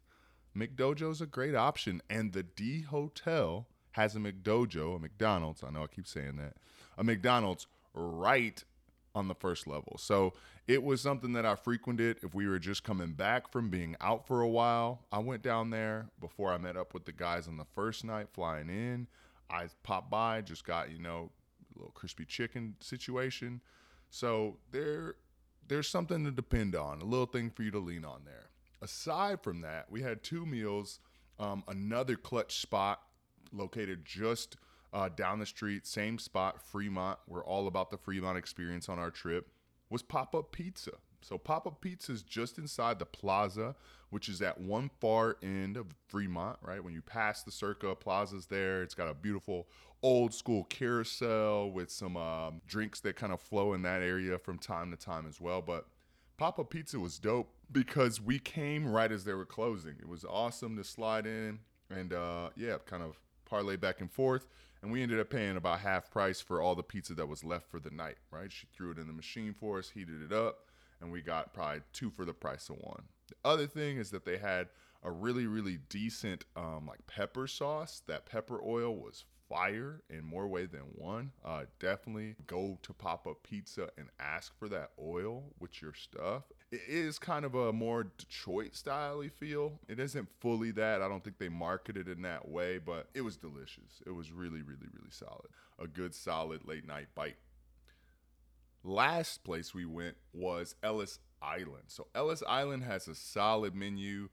McDojo 0.55 1.11
is 1.11 1.21
a 1.21 1.25
great 1.25 1.55
option, 1.55 2.01
and 2.09 2.33
the 2.33 2.43
D 2.43 2.81
Hotel 2.81 3.67
has 3.91 4.15
a 4.15 4.19
McDojo, 4.19 4.95
a 4.95 4.99
McDonald's. 4.99 5.63
I 5.63 5.71
know 5.71 5.83
I 5.83 5.87
keep 5.87 6.07
saying 6.07 6.35
that, 6.37 6.55
a 6.97 7.03
McDonald's 7.03 7.67
right 7.93 8.63
on 9.15 9.27
the 9.27 9.35
first 9.35 9.67
level. 9.67 9.95
So 9.99 10.33
it 10.67 10.81
was 10.81 11.01
something 11.01 11.33
that 11.33 11.45
I 11.45 11.55
frequented 11.55 12.17
if 12.23 12.33
we 12.33 12.47
were 12.47 12.59
just 12.59 12.83
coming 12.83 13.13
back 13.13 13.51
from 13.51 13.69
being 13.69 13.95
out 14.01 14.27
for 14.27 14.41
a 14.41 14.47
while. 14.47 15.05
I 15.11 15.19
went 15.19 15.43
down 15.43 15.69
there 15.69 16.07
before 16.19 16.51
I 16.51 16.57
met 16.57 16.77
up 16.77 16.93
with 16.93 17.05
the 17.05 17.11
guys 17.11 17.47
on 17.47 17.57
the 17.57 17.65
first 17.75 18.03
night 18.03 18.27
flying 18.33 18.69
in. 18.69 19.07
I 19.49 19.67
popped 19.83 20.09
by, 20.09 20.41
just 20.41 20.65
got, 20.65 20.91
you 20.91 20.99
know, 20.99 21.29
a 21.75 21.79
little 21.79 21.91
crispy 21.91 22.25
chicken 22.25 22.75
situation. 22.79 23.61
So 24.09 24.57
there 24.71 25.15
there's 25.67 25.87
something 25.87 26.25
to 26.25 26.31
depend 26.31 26.75
on, 26.75 27.01
a 27.01 27.05
little 27.05 27.25
thing 27.25 27.49
for 27.49 27.63
you 27.63 27.71
to 27.71 27.79
lean 27.79 28.03
on 28.03 28.21
there. 28.25 28.49
Aside 28.81 29.41
from 29.41 29.61
that, 29.61 29.89
we 29.89 30.01
had 30.01 30.23
two 30.23 30.45
meals, 30.45 30.99
um, 31.39 31.63
another 31.67 32.15
clutch 32.15 32.59
spot 32.59 33.01
located 33.51 34.05
just– 34.05 34.57
uh, 34.93 35.09
down 35.09 35.39
the 35.39 35.45
street, 35.45 35.87
same 35.87 36.19
spot, 36.19 36.61
Fremont. 36.61 37.17
We're 37.27 37.43
all 37.43 37.67
about 37.67 37.89
the 37.89 37.97
Fremont 37.97 38.37
experience 38.37 38.87
on 38.87 38.99
our 38.99 39.11
trip. 39.11 39.49
Was 39.89 40.03
Pop 40.03 40.35
Up 40.35 40.51
Pizza. 40.51 40.91
So 41.21 41.37
Pop 41.37 41.65
Up 41.65 41.81
Pizza 41.81 42.11
is 42.11 42.21
just 42.21 42.57
inside 42.57 42.99
the 42.99 43.05
plaza, 43.05 43.75
which 44.11 44.29
is 44.29 44.41
at 44.41 44.61
one 44.61 44.89
far 44.99 45.37
end 45.41 45.77
of 45.77 45.87
Fremont. 46.07 46.57
Right 46.61 46.83
when 46.83 46.93
you 46.93 47.01
pass 47.01 47.43
the 47.43 47.51
Circa 47.51 47.95
Plaza's 47.95 48.45
there, 48.47 48.83
it's 48.83 48.93
got 48.93 49.09
a 49.09 49.13
beautiful 49.13 49.67
old 50.03 50.33
school 50.33 50.65
carousel 50.65 51.71
with 51.71 51.89
some 51.89 52.17
um, 52.17 52.61
drinks 52.67 52.99
that 52.99 53.15
kind 53.15 53.31
of 53.31 53.39
flow 53.39 53.73
in 53.73 53.81
that 53.83 54.01
area 54.01 54.37
from 54.37 54.59
time 54.59 54.91
to 54.91 54.97
time 54.97 55.25
as 55.27 55.41
well. 55.41 55.61
But 55.61 55.87
Pop 56.37 56.59
Up 56.59 56.69
Pizza 56.69 56.99
was 56.99 57.17
dope 57.17 57.49
because 57.71 58.21
we 58.21 58.37
came 58.37 58.87
right 58.87 59.11
as 59.11 59.23
they 59.23 59.33
were 59.33 59.45
closing. 59.45 59.95
It 59.99 60.07
was 60.07 60.25
awesome 60.25 60.75
to 60.77 60.83
slide 60.83 61.25
in 61.25 61.59
and 61.89 62.13
uh, 62.13 62.49
yeah, 62.55 62.77
kind 62.85 63.01
of 63.01 63.19
parlay 63.45 63.75
back 63.75 64.01
and 64.01 64.11
forth. 64.11 64.47
And 64.83 64.91
we 64.91 65.01
ended 65.01 65.17
up 65.17 65.29
paying 65.29 65.55
about 65.55 65.79
half 65.79 66.11
price 66.11 66.41
for 66.41 66.61
all 66.61 66.75
the 66.75 66.83
pizza 66.83 67.13
that 67.13 67.29
was 67.29 67.45
left 67.45 67.71
for 67.71 67.79
the 67.79 67.89
night, 67.89 68.17
right? 68.31 68.51
She 68.51 68.67
threw 68.75 68.91
it 68.91 68.97
in 68.97 69.07
the 69.07 69.13
machine 69.13 69.55
for 69.57 69.79
us, 69.79 69.89
heated 69.89 70.21
it 70.21 70.33
up, 70.33 70.65
and 70.99 71.09
we 71.09 71.21
got 71.21 71.53
probably 71.53 71.83
two 71.93 72.09
for 72.09 72.25
the 72.25 72.33
price 72.33 72.69
of 72.69 72.75
one. 72.81 73.03
The 73.29 73.35
other 73.45 73.65
thing 73.65 73.95
is 73.95 74.11
that 74.11 74.25
they 74.25 74.37
had 74.37 74.67
a 75.01 75.09
really, 75.09 75.47
really 75.47 75.79
decent 75.87 76.43
um, 76.57 76.85
like 76.85 77.07
pepper 77.07 77.47
sauce. 77.47 78.01
That 78.07 78.25
pepper 78.25 78.59
oil 78.61 78.93
was 78.93 79.23
fire 79.47 80.01
in 80.09 80.25
more 80.25 80.47
way 80.49 80.65
than 80.65 80.81
one. 80.95 81.31
Uh, 81.45 81.63
definitely 81.79 82.35
go 82.45 82.77
to 82.81 82.91
Pop 82.91 83.25
Up 83.25 83.41
Pizza 83.41 83.89
and 83.97 84.09
ask 84.19 84.57
for 84.59 84.67
that 84.67 84.91
oil 85.01 85.53
with 85.61 85.81
your 85.81 85.93
stuff. 85.93 86.43
It 86.73 86.81
is 86.87 87.19
kind 87.19 87.45
of 87.45 87.53
a 87.53 87.71
more 87.71 88.07
Detroit 88.17 88.75
style 88.75 89.23
feel. 89.35 89.79
It 89.87 89.99
isn't 89.99 90.27
fully 90.39 90.71
that. 90.71 91.03
I 91.03 91.07
don't 91.07 91.23
think 91.23 91.37
they 91.37 91.47
marketed 91.47 92.07
it 92.07 92.17
in 92.17 92.23
that 92.23 92.49
way, 92.49 92.79
but 92.79 93.09
it 93.13 93.21
was 93.21 93.37
delicious. 93.37 94.01
It 94.07 94.09
was 94.09 94.31
really, 94.31 94.63
really, 94.63 94.87
really 94.91 95.11
solid. 95.11 95.51
A 95.77 95.85
good, 95.85 96.15
solid 96.15 96.65
late 96.65 96.87
night 96.87 97.09
bite. 97.13 97.35
Last 98.83 99.43
place 99.43 99.75
we 99.75 99.85
went 99.85 100.15
was 100.33 100.73
Ellis 100.81 101.19
Island. 101.43 101.83
So 101.89 102.07
Ellis 102.15 102.41
Island 102.47 102.85
has 102.85 103.07
a 103.07 103.13
solid 103.13 103.75
menu. 103.75 104.29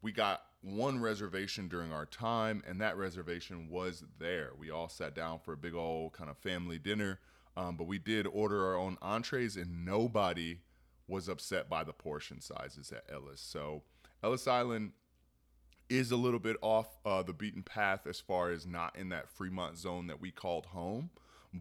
We 0.00 0.12
got 0.12 0.42
one 0.62 1.00
reservation 1.00 1.66
during 1.66 1.92
our 1.92 2.06
time, 2.06 2.62
and 2.68 2.80
that 2.80 2.98
reservation 2.98 3.68
was 3.68 4.04
there. 4.20 4.50
We 4.56 4.70
all 4.70 4.88
sat 4.88 5.16
down 5.16 5.40
for 5.40 5.54
a 5.54 5.56
big 5.56 5.74
old 5.74 6.12
kind 6.12 6.30
of 6.30 6.38
family 6.38 6.78
dinner, 6.78 7.18
um, 7.56 7.76
but 7.76 7.88
we 7.88 7.98
did 7.98 8.28
order 8.28 8.64
our 8.64 8.76
own 8.76 8.96
entrees, 9.02 9.56
and 9.56 9.84
nobody 9.84 10.60
was 11.10 11.28
upset 11.28 11.68
by 11.68 11.84
the 11.84 11.92
portion 11.92 12.40
sizes 12.40 12.92
at 12.92 13.04
Ellis. 13.12 13.40
So 13.40 13.82
Ellis 14.22 14.46
Island 14.46 14.92
is 15.88 16.12
a 16.12 16.16
little 16.16 16.38
bit 16.38 16.56
off 16.62 16.98
uh, 17.04 17.22
the 17.22 17.32
beaten 17.32 17.62
path 17.62 18.06
as 18.06 18.20
far 18.20 18.50
as 18.50 18.66
not 18.66 18.96
in 18.96 19.08
that 19.08 19.28
Fremont 19.28 19.76
zone 19.76 20.06
that 20.06 20.20
we 20.20 20.30
called 20.30 20.66
home. 20.66 21.10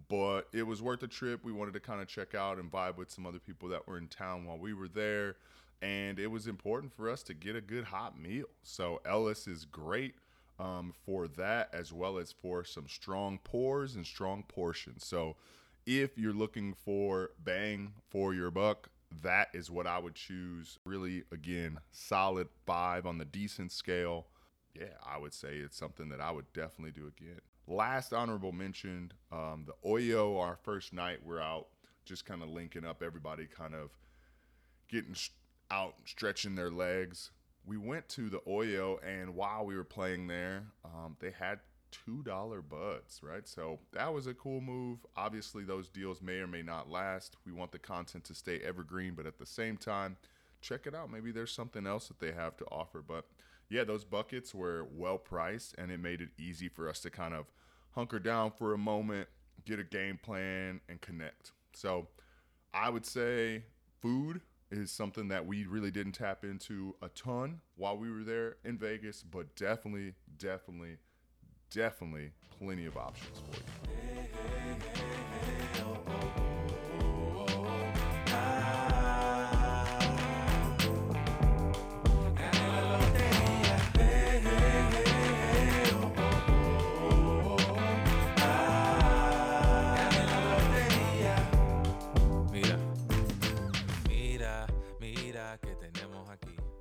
But 0.08 0.44
it 0.54 0.64
was 0.64 0.84
worth 0.84 1.00
the 1.00 1.08
trip. 1.08 1.44
We 1.44 1.52
wanted 1.52 1.74
to 1.74 1.80
kind 1.80 2.00
of 2.00 2.08
check 2.08 2.36
out 2.36 2.60
and 2.60 2.72
vibe 2.72 2.98
with 2.98 3.10
some 3.10 3.26
other 3.26 3.40
people 3.40 3.70
that 3.70 3.88
were 3.88 3.98
in 3.98 4.08
town 4.08 4.46
while 4.46 4.60
we 4.60 4.74
were 4.74 4.88
there 4.88 5.36
and 5.82 6.20
it 6.20 6.28
was 6.28 6.48
important 6.48 6.94
for 6.94 7.10
us 7.10 7.24
to 7.24 7.34
get 7.34 7.56
a 7.56 7.62
good 7.62 7.86
hot 7.86 8.20
meal. 8.20 8.46
So 8.64 9.02
Ellis 9.06 9.48
is 9.48 9.66
great 9.66 10.16
um, 10.60 10.94
for 11.06 11.28
that, 11.30 11.70
as 11.74 11.94
well 11.94 12.18
as 12.18 12.32
for 12.32 12.66
some 12.66 12.88
strong 12.88 13.40
pours 13.44 13.96
and 13.96 14.06
strong 14.06 14.44
portions. 14.44 15.06
So 15.06 15.38
if 15.86 16.18
you're 16.18 16.34
looking 16.34 16.74
for 16.74 17.32
bang 17.44 17.94
for 18.10 18.34
your 18.34 18.52
buck, 18.52 18.90
that 19.24 19.50
is 19.54 19.70
what 19.70 19.88
I 19.88 20.00
would 20.00 20.16
choose. 20.16 20.78
Really, 20.86 21.24
again, 21.32 21.80
solid 21.92 22.48
five 22.66 23.06
on 23.06 23.18
the 23.18 23.26
decent 23.26 23.72
scale. 23.72 24.28
Yeah, 24.76 24.94
I 25.06 25.18
would 25.18 25.34
say 25.34 25.58
it's 25.58 25.78
something 25.78 26.10
that 26.10 26.22
I 26.22 26.32
would 26.32 26.52
definitely 26.54 26.92
do 26.92 27.08
again. 27.08 27.40
Last 27.68 28.14
honorable 28.14 28.52
mention, 28.52 29.12
um, 29.32 29.66
the 29.66 29.74
Oyo, 29.88 30.40
our 30.40 30.58
first 30.64 30.94
night, 30.94 31.20
we're 31.24 31.42
out 31.42 31.68
just 32.06 32.26
kind 32.26 32.42
of 32.42 32.50
linking 32.50 32.86
up 32.86 33.04
everybody, 33.04 33.46
kind 33.46 33.76
of 33.76 33.92
getting 34.90 35.16
out 35.70 35.96
stretching 36.06 36.56
their 36.56 36.72
legs. 36.72 37.32
We 37.66 37.78
went 37.78 38.10
to 38.10 38.30
the 38.30 38.40
Oyo, 38.48 38.98
and 39.06 39.36
while 39.36 39.66
we 39.66 39.76
were 39.76 39.84
playing 39.84 40.28
there, 40.28 40.64
um, 40.84 41.18
they 41.20 41.32
had 41.32 41.60
two 41.92 42.24
dollar 42.24 42.62
buds, 42.62 43.22
right? 43.24 43.48
So 43.48 43.80
that 43.94 44.14
was 44.14 44.28
a 44.28 44.34
cool 44.34 44.62
move. 44.62 45.00
Obviously, 45.16 45.64
those 45.64 45.90
deals 45.90 46.22
may 46.22 46.40
or 46.40 46.48
may 46.48 46.62
not 46.62 46.90
last. 46.90 47.38
We 47.46 47.52
want 47.52 47.72
the 47.72 47.80
content 47.80 48.24
to 48.26 48.36
stay 48.36 48.60
evergreen, 48.60 49.14
but 49.16 49.26
at 49.26 49.38
the 49.38 49.46
same 49.46 49.78
time, 49.78 50.18
check 50.62 50.88
it 50.88 50.96
out. 50.96 51.12
Maybe 51.12 51.32
there's 51.32 51.52
something 51.52 51.88
else 51.88 52.08
that 52.08 52.20
they 52.20 52.32
have 52.32 52.58
to 52.58 52.66
offer. 52.66 53.02
But 53.02 53.26
yeah, 53.70 53.84
those 53.84 54.04
buckets 54.04 54.54
were 54.54 54.88
well 54.92 55.18
priced, 55.18 55.76
and 55.78 55.92
it 55.92 56.00
made 56.00 56.22
it 56.22 56.30
easy 56.38 56.70
for 56.70 56.90
us 56.90 57.00
to 57.02 57.10
kind 57.10 57.34
of 57.34 57.46
hunker 57.92 58.20
down 58.20 58.52
for 58.52 58.74
a 58.74 58.78
moment, 58.78 59.28
get 59.66 59.80
a 59.80 59.84
game 59.84 60.20
plan, 60.22 60.82
and 60.90 61.02
connect. 61.02 61.52
So 61.74 62.08
I 62.74 62.90
would 62.90 63.06
say 63.06 63.64
food 64.02 64.42
is 64.72 64.92
something 64.92 65.30
that 65.30 65.46
we 65.46 65.66
really 65.66 65.92
didn't 65.92 66.14
tap 66.14 66.44
into 66.44 66.96
a 67.02 67.10
ton 67.10 67.62
while 67.76 67.98
we 67.98 68.12
were 68.12 68.24
there 68.24 68.58
in 68.64 68.78
Vegas, 68.78 69.24
but 69.24 69.56
definitely, 69.56 70.14
definitely, 70.38 70.98
definitely 71.70 72.32
plenty 72.58 72.86
of 72.86 72.98
options 72.98 73.40
for 73.40 73.58
you. 73.58 73.64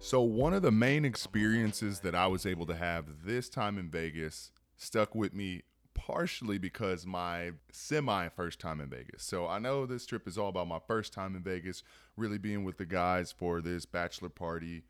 So, 0.01 0.23
one 0.23 0.55
of 0.55 0.63
the 0.63 0.73
main 0.73 1.05
experiences 1.05 2.01
that 2.01 2.15
I 2.15 2.29
was 2.29 2.47
able 2.47 2.65
to 2.65 2.75
have 2.75 3.27
this 3.27 3.51
time 3.51 3.77
in 3.77 3.91
Vegas 3.91 4.53
stuck 4.79 5.15
with 5.15 5.35
me 5.35 5.63
partially 5.95 6.57
because 6.57 7.05
my 7.05 7.51
semi 7.71 8.29
first 8.29 8.59
time 8.59 8.81
in 8.81 8.89
Vegas. 8.89 9.23
So, 9.23 9.47
I 9.47 9.59
know 9.59 9.85
this 9.85 10.07
trip 10.07 10.27
is 10.27 10.39
all 10.39 10.49
about 10.49 10.69
my 10.69 10.79
first 10.79 11.13
time 11.13 11.37
in 11.37 11.43
Vegas, 11.43 11.83
really 12.17 12.39
being 12.39 12.65
with 12.65 12.79
the 12.79 12.87
guys 12.87 13.31
for 13.31 13.61
this 13.61 13.85
bachelor 13.85 14.31
party. 14.31 14.85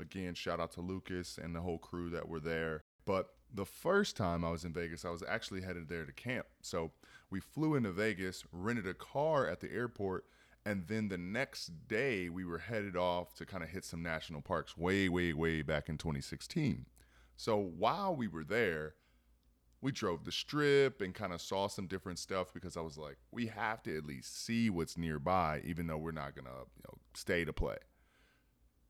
Again, 0.00 0.34
shout 0.34 0.58
out 0.58 0.72
to 0.72 0.80
Lucas 0.80 1.38
and 1.40 1.54
the 1.54 1.60
whole 1.60 1.78
crew 1.78 2.10
that 2.10 2.28
were 2.28 2.40
there. 2.40 2.82
But 3.06 3.28
the 3.54 3.64
first 3.64 4.16
time 4.16 4.44
I 4.44 4.50
was 4.50 4.64
in 4.64 4.72
Vegas, 4.72 5.04
I 5.04 5.10
was 5.10 5.22
actually 5.28 5.60
headed 5.60 5.88
there 5.88 6.04
to 6.04 6.12
camp. 6.12 6.46
So, 6.62 6.90
we 7.30 7.38
flew 7.38 7.76
into 7.76 7.92
Vegas, 7.92 8.42
rented 8.50 8.88
a 8.88 8.94
car 8.94 9.46
at 9.46 9.60
the 9.60 9.72
airport 9.72 10.24
and 10.66 10.86
then 10.86 11.08
the 11.08 11.18
next 11.18 11.88
day, 11.88 12.28
we 12.28 12.44
were 12.44 12.58
headed 12.58 12.96
off 12.96 13.34
to 13.34 13.44
kind 13.44 13.62
of 13.62 13.68
hit 13.68 13.84
some 13.84 14.02
national 14.02 14.40
parks 14.40 14.76
way, 14.76 15.08
way, 15.08 15.32
way 15.34 15.60
back 15.60 15.88
in 15.88 15.98
2016. 15.98 16.86
So 17.36 17.58
while 17.58 18.16
we 18.16 18.28
were 18.28 18.44
there, 18.44 18.94
we 19.84 19.92
drove 19.92 20.24
the 20.24 20.32
strip 20.32 21.02
and 21.02 21.14
kind 21.14 21.34
of 21.34 21.42
saw 21.42 21.68
some 21.68 21.86
different 21.86 22.18
stuff 22.18 22.54
because 22.54 22.74
I 22.74 22.80
was 22.80 22.96
like, 22.96 23.18
we 23.30 23.48
have 23.48 23.82
to 23.82 23.94
at 23.94 24.06
least 24.06 24.42
see 24.44 24.70
what's 24.70 24.96
nearby, 24.96 25.60
even 25.62 25.86
though 25.86 25.98
we're 25.98 26.10
not 26.10 26.34
gonna 26.34 26.48
you 26.48 26.82
know, 26.88 26.96
stay 27.12 27.44
to 27.44 27.52
play. 27.52 27.76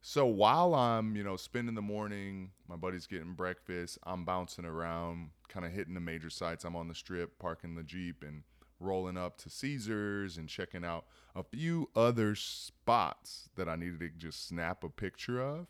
So 0.01 0.25
while 0.25 0.73
I'm, 0.73 1.17
you 1.17 1.25
know, 1.25 1.37
spending 1.37 1.75
the 1.75 1.83
morning, 1.83 2.53
my 2.69 2.77
buddy's 2.77 3.09
getting 3.09 3.33
breakfast, 3.33 3.99
I'm 4.05 4.25
bouncing 4.25 4.65
around, 4.65 5.31
kind 5.49 5.67
of 5.67 5.73
hitting 5.73 5.95
the 5.95 6.01
major 6.01 6.31
sites. 6.31 6.65
I'm 6.65 6.77
on 6.77 6.87
the 6.87 6.95
strip, 6.95 7.41
parking 7.41 7.75
the 7.75 7.83
Jeep 7.83 8.23
and 8.23 8.45
rolling 8.79 9.17
up 9.17 9.37
to 9.39 9.51
Caesars 9.51 10.37
and 10.37 10.49
checking 10.49 10.85
out 10.85 11.07
a 11.35 11.43
few 11.43 11.91
other 11.97 12.37
spots 12.37 13.49
that 13.57 13.69
I 13.69 13.75
needed 13.75 13.99
to 14.01 14.11
just 14.11 14.47
snap 14.47 14.85
a 14.85 14.89
picture 14.89 15.41
of, 15.43 15.67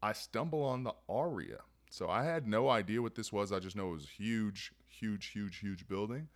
I 0.00 0.12
stumble 0.12 0.62
on 0.62 0.84
the 0.84 0.94
Aria. 1.08 1.62
So 1.90 2.08
I 2.08 2.22
had 2.22 2.46
no 2.46 2.68
idea 2.68 3.02
what 3.02 3.16
this 3.16 3.32
was. 3.32 3.52
I 3.52 3.58
just 3.58 3.76
know 3.76 3.88
it 3.88 3.94
was 3.94 4.04
a 4.04 4.22
huge, 4.22 4.72
huge, 4.88 5.26
huge, 5.26 5.58
huge 5.58 5.86
building. 5.88 6.28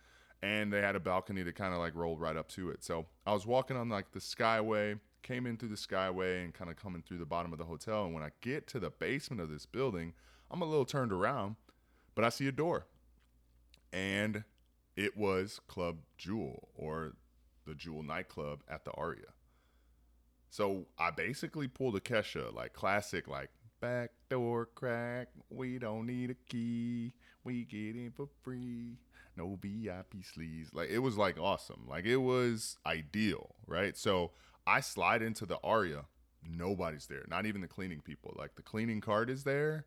And 0.43 0.71
they 0.71 0.81
had 0.81 0.95
a 0.95 0.99
balcony 0.99 1.41
that 1.43 1.55
kind 1.55 1.73
of 1.73 1.79
like 1.79 1.95
rolled 1.95 2.19
right 2.19 2.35
up 2.35 2.49
to 2.49 2.69
it. 2.69 2.83
So 2.83 3.07
I 3.25 3.33
was 3.33 3.47
walking 3.47 3.77
on 3.77 3.89
like 3.89 4.11
the 4.11 4.19
Skyway, 4.19 4.99
came 5.23 5.47
in 5.47 5.57
through 5.57 5.69
the 5.69 5.75
Skyway 5.75 6.43
and 6.43 6.53
kind 6.53 6.69
of 6.69 6.75
coming 6.75 7.01
through 7.01 7.17
the 7.17 7.25
bottom 7.25 7.53
of 7.53 7.57
the 7.57 7.65
hotel. 7.65 8.05
And 8.05 8.13
when 8.13 8.21
I 8.21 8.29
get 8.41 8.67
to 8.67 8.79
the 8.79 8.91
basement 8.91 9.41
of 9.41 9.49
this 9.49 9.65
building, 9.65 10.13
I'm 10.51 10.61
a 10.61 10.65
little 10.65 10.85
turned 10.85 11.13
around, 11.13 11.55
but 12.13 12.25
I 12.25 12.29
see 12.29 12.47
a 12.47 12.51
door. 12.51 12.85
And 13.91 14.43
it 14.95 15.17
was 15.17 15.61
Club 15.67 15.99
Jewel 16.17 16.69
or 16.75 17.13
the 17.65 17.73
Jewel 17.73 18.03
nightclub 18.03 18.59
at 18.69 18.85
the 18.85 18.91
Aria. 18.91 19.33
So 20.49 20.85
I 20.99 21.11
basically 21.11 21.67
pulled 21.67 21.95
a 21.95 21.99
Kesha, 21.99 22.53
like 22.53 22.73
classic, 22.73 23.27
like 23.27 23.49
back 23.85 24.09
door 24.31 24.67
crack. 24.73 25.27
We 25.51 25.77
don't 25.77 26.07
need 26.07 26.31
a 26.31 26.35
key. 26.49 27.13
We 27.43 27.65
get 27.65 27.95
in 27.95 28.11
for 28.15 28.27
free. 28.41 28.97
No 29.37 29.59
VIP 29.61 30.23
sleeves. 30.23 30.71
Like 30.73 30.89
it 30.89 30.97
was 30.99 31.17
like 31.17 31.37
awesome. 31.39 31.85
Like 31.87 32.05
it 32.05 32.17
was 32.17 32.77
ideal, 32.87 33.53
right? 33.67 33.95
So 33.95 34.31
I 34.65 34.79
slide 34.79 35.21
into 35.21 35.45
the 35.45 35.59
Aria. 35.63 36.05
Nobody's 36.43 37.05
there. 37.05 37.25
Not 37.29 37.45
even 37.45 37.61
the 37.61 37.67
cleaning 37.67 38.01
people. 38.01 38.33
Like 38.35 38.55
the 38.55 38.63
cleaning 38.63 39.01
card 39.01 39.29
is 39.29 39.43
there. 39.43 39.85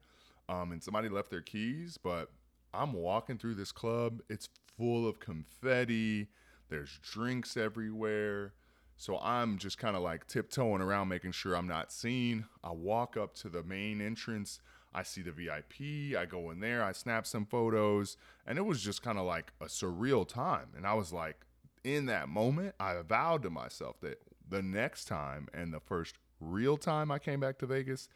Um, 0.49 0.71
and 0.71 0.83
somebody 0.83 1.09
left 1.09 1.31
their 1.31 1.43
keys, 1.43 1.99
but 2.01 2.31
I'm 2.73 2.93
walking 2.93 3.37
through 3.37 3.57
this 3.57 3.73
club. 3.73 4.21
It's 4.31 4.49
full 4.77 5.09
of 5.09 5.19
confetti. 5.19 6.29
There's 6.69 7.01
drinks 7.03 7.57
everywhere. 7.57 8.53
So 8.99 9.17
I'm 9.19 9.59
just 9.59 9.79
kind 9.79 9.97
of 9.97 10.03
like 10.03 10.27
tiptoeing 10.27 10.83
around, 10.83 11.09
making 11.09 11.31
sure 11.31 11.55
I'm 11.55 11.69
not 11.69 11.93
seen. 11.93 12.47
I 12.65 12.73
walk 12.73 13.17
up 13.17 13.35
to 13.37 13.49
the 13.49 13.63
main 13.63 14.01
entrance. 14.01 14.61
I 14.93 15.05
see 15.05 15.23
the 15.23 15.31
VIP. 15.31 16.19
I 16.19 16.27
go 16.27 16.51
in 16.51 16.59
there. 16.59 16.83
I 16.83 16.91
snap 16.91 17.25
some 17.25 17.47
photos. 17.47 18.17
And 18.45 18.59
it 18.59 18.67
was 18.67 18.83
just 18.83 19.01
kind 19.01 19.17
of 19.17 19.25
like 19.25 19.53
a 19.61 19.67
surreal 19.67 20.27
time. 20.27 20.71
And 20.77 20.85
I 20.85 20.95
was 20.95 21.13
like, 21.13 21.37
in 21.85 22.07
that 22.07 22.29
moment, 22.29 22.75
I 22.81 22.97
vowed 23.07 23.45
to 23.45 23.51
myself 23.51 24.01
that 24.01 24.21
the 24.49 24.63
next 24.63 25.05
time 25.05 25.47
and 25.55 25.73
the 25.73 25.81
first 25.81 26.17
real 26.41 26.77
time 26.77 27.13
I 27.13 27.21
came 27.21 27.39
back 27.39 27.59
to 27.59 27.67
Vegas, 27.67 28.09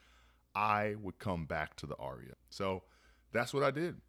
I 0.53 0.97
would 1.01 1.21
come 1.21 1.45
back 1.45 1.77
to 1.77 1.87
the 1.87 1.97
Aria. 1.97 2.35
So 2.51 2.83
that's 3.33 3.55
what 3.55 3.63
I 3.63 3.71
did. 3.71 4.01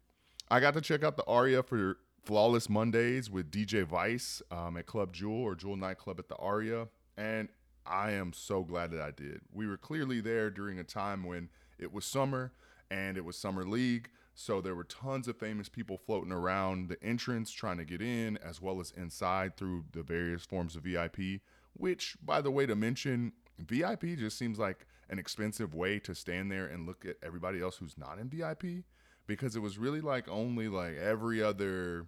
I 0.50 0.58
got 0.58 0.74
to 0.74 0.80
check 0.80 1.04
out 1.04 1.16
the 1.16 1.24
Aria 1.26 1.62
for 1.62 1.98
Flawless 2.24 2.70
Mondays 2.70 3.30
with 3.30 3.50
DJ 3.50 3.84
Vice 3.84 4.40
um, 4.50 4.76
at 4.76 4.86
Club 4.86 5.12
Jewel 5.12 5.42
or 5.42 5.54
Jewel 5.54 5.76
Nightclub 5.76 6.18
at 6.18 6.28
the 6.28 6.36
Aria. 6.36 6.88
And 7.18 7.48
I 7.86 8.12
am 8.12 8.32
so 8.32 8.62
glad 8.64 8.90
that 8.92 9.00
I 9.00 9.10
did. 9.10 9.40
We 9.52 9.66
were 9.66 9.76
clearly 9.76 10.20
there 10.20 10.50
during 10.50 10.78
a 10.78 10.84
time 10.84 11.24
when 11.24 11.50
it 11.78 11.92
was 11.92 12.06
summer 12.06 12.52
and 12.90 13.18
it 13.18 13.24
was 13.24 13.36
Summer 13.36 13.64
League. 13.64 14.08
So 14.34 14.60
there 14.60 14.74
were 14.74 14.84
tons 14.84 15.28
of 15.28 15.36
famous 15.36 15.68
people 15.68 15.98
floating 15.98 16.32
around 16.32 16.88
the 16.88 17.02
entrance 17.02 17.52
trying 17.52 17.76
to 17.76 17.84
get 17.84 18.00
in, 18.00 18.36
as 18.38 18.60
well 18.60 18.80
as 18.80 18.92
inside 18.96 19.56
through 19.56 19.84
the 19.92 20.02
various 20.02 20.44
forms 20.44 20.76
of 20.76 20.82
VIP. 20.84 21.40
Which, 21.74 22.16
by 22.24 22.40
the 22.40 22.50
way, 22.50 22.66
to 22.66 22.74
mention, 22.74 23.32
VIP 23.58 24.16
just 24.16 24.38
seems 24.38 24.58
like 24.58 24.86
an 25.10 25.18
expensive 25.18 25.74
way 25.74 25.98
to 26.00 26.14
stand 26.14 26.50
there 26.50 26.66
and 26.66 26.86
look 26.86 27.04
at 27.04 27.16
everybody 27.22 27.60
else 27.60 27.76
who's 27.76 27.98
not 27.98 28.18
in 28.18 28.28
VIP 28.28 28.84
because 29.26 29.56
it 29.56 29.60
was 29.60 29.78
really 29.78 30.00
like 30.00 30.28
only 30.28 30.68
like 30.68 30.96
every 30.96 31.42
other 31.42 32.06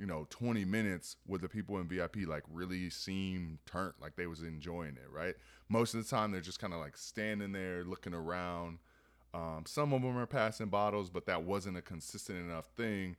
you 0.00 0.06
know 0.06 0.26
20 0.30 0.64
minutes 0.64 1.16
with 1.26 1.42
the 1.42 1.48
people 1.48 1.78
in 1.78 1.86
vip 1.86 2.16
like 2.26 2.42
really 2.50 2.88
seem 2.88 3.58
turned 3.66 3.92
like 4.00 4.16
they 4.16 4.26
was 4.26 4.42
enjoying 4.42 4.96
it 4.96 5.10
right? 5.12 5.34
Most 5.68 5.94
of 5.94 6.02
the 6.02 6.08
time 6.08 6.32
they're 6.32 6.40
just 6.40 6.58
kind 6.58 6.72
of 6.72 6.80
like 6.80 6.96
standing 6.96 7.52
there 7.52 7.84
looking 7.84 8.14
around. 8.14 8.78
Um, 9.32 9.62
some 9.66 9.92
of 9.92 10.02
them 10.02 10.16
are 10.16 10.26
passing 10.26 10.68
bottles 10.68 11.10
but 11.10 11.26
that 11.26 11.44
wasn't 11.44 11.76
a 11.76 11.82
consistent 11.82 12.38
enough 12.38 12.64
thing 12.76 13.16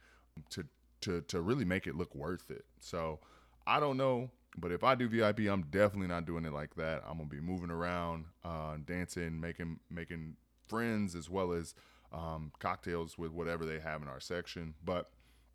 to 0.49 0.65
to 1.01 1.21
to 1.21 1.39
really 1.41 1.65
make 1.65 1.85
it 1.85 1.95
look 1.95 2.15
worth 2.15 2.49
it. 2.49 2.65
So 2.79 3.19
i 3.67 3.79
don't 3.79 3.95
know 3.95 4.31
but 4.57 4.71
if 4.71 4.83
i 4.83 4.95
do 4.95 5.07
vip 5.07 5.39
i'm 5.39 5.61
definitely 5.69 6.07
not 6.07 6.25
doing 6.25 6.45
it 6.45 6.51
like 6.51 6.73
that. 6.75 7.03
I'm 7.07 7.17
gonna 7.17 7.29
be 7.29 7.39
moving 7.39 7.69
around 7.69 8.25
uh, 8.43 8.77
dancing 8.83 9.39
making 9.39 9.79
making 9.91 10.35
friends 10.67 11.15
as 11.15 11.29
well 11.29 11.53
as 11.53 11.75
um, 12.11 12.51
cocktails 12.59 13.17
with 13.17 13.31
whatever 13.31 13.65
they 13.65 13.79
have 13.79 14.01
in 14.01 14.07
our 14.07 14.19
section. 14.19 14.73
But 14.83 15.09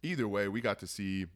either 0.07 0.29
way, 0.29 0.49
we 0.49 0.61
got 0.61 0.79
to 0.81 0.87
see 0.87 1.27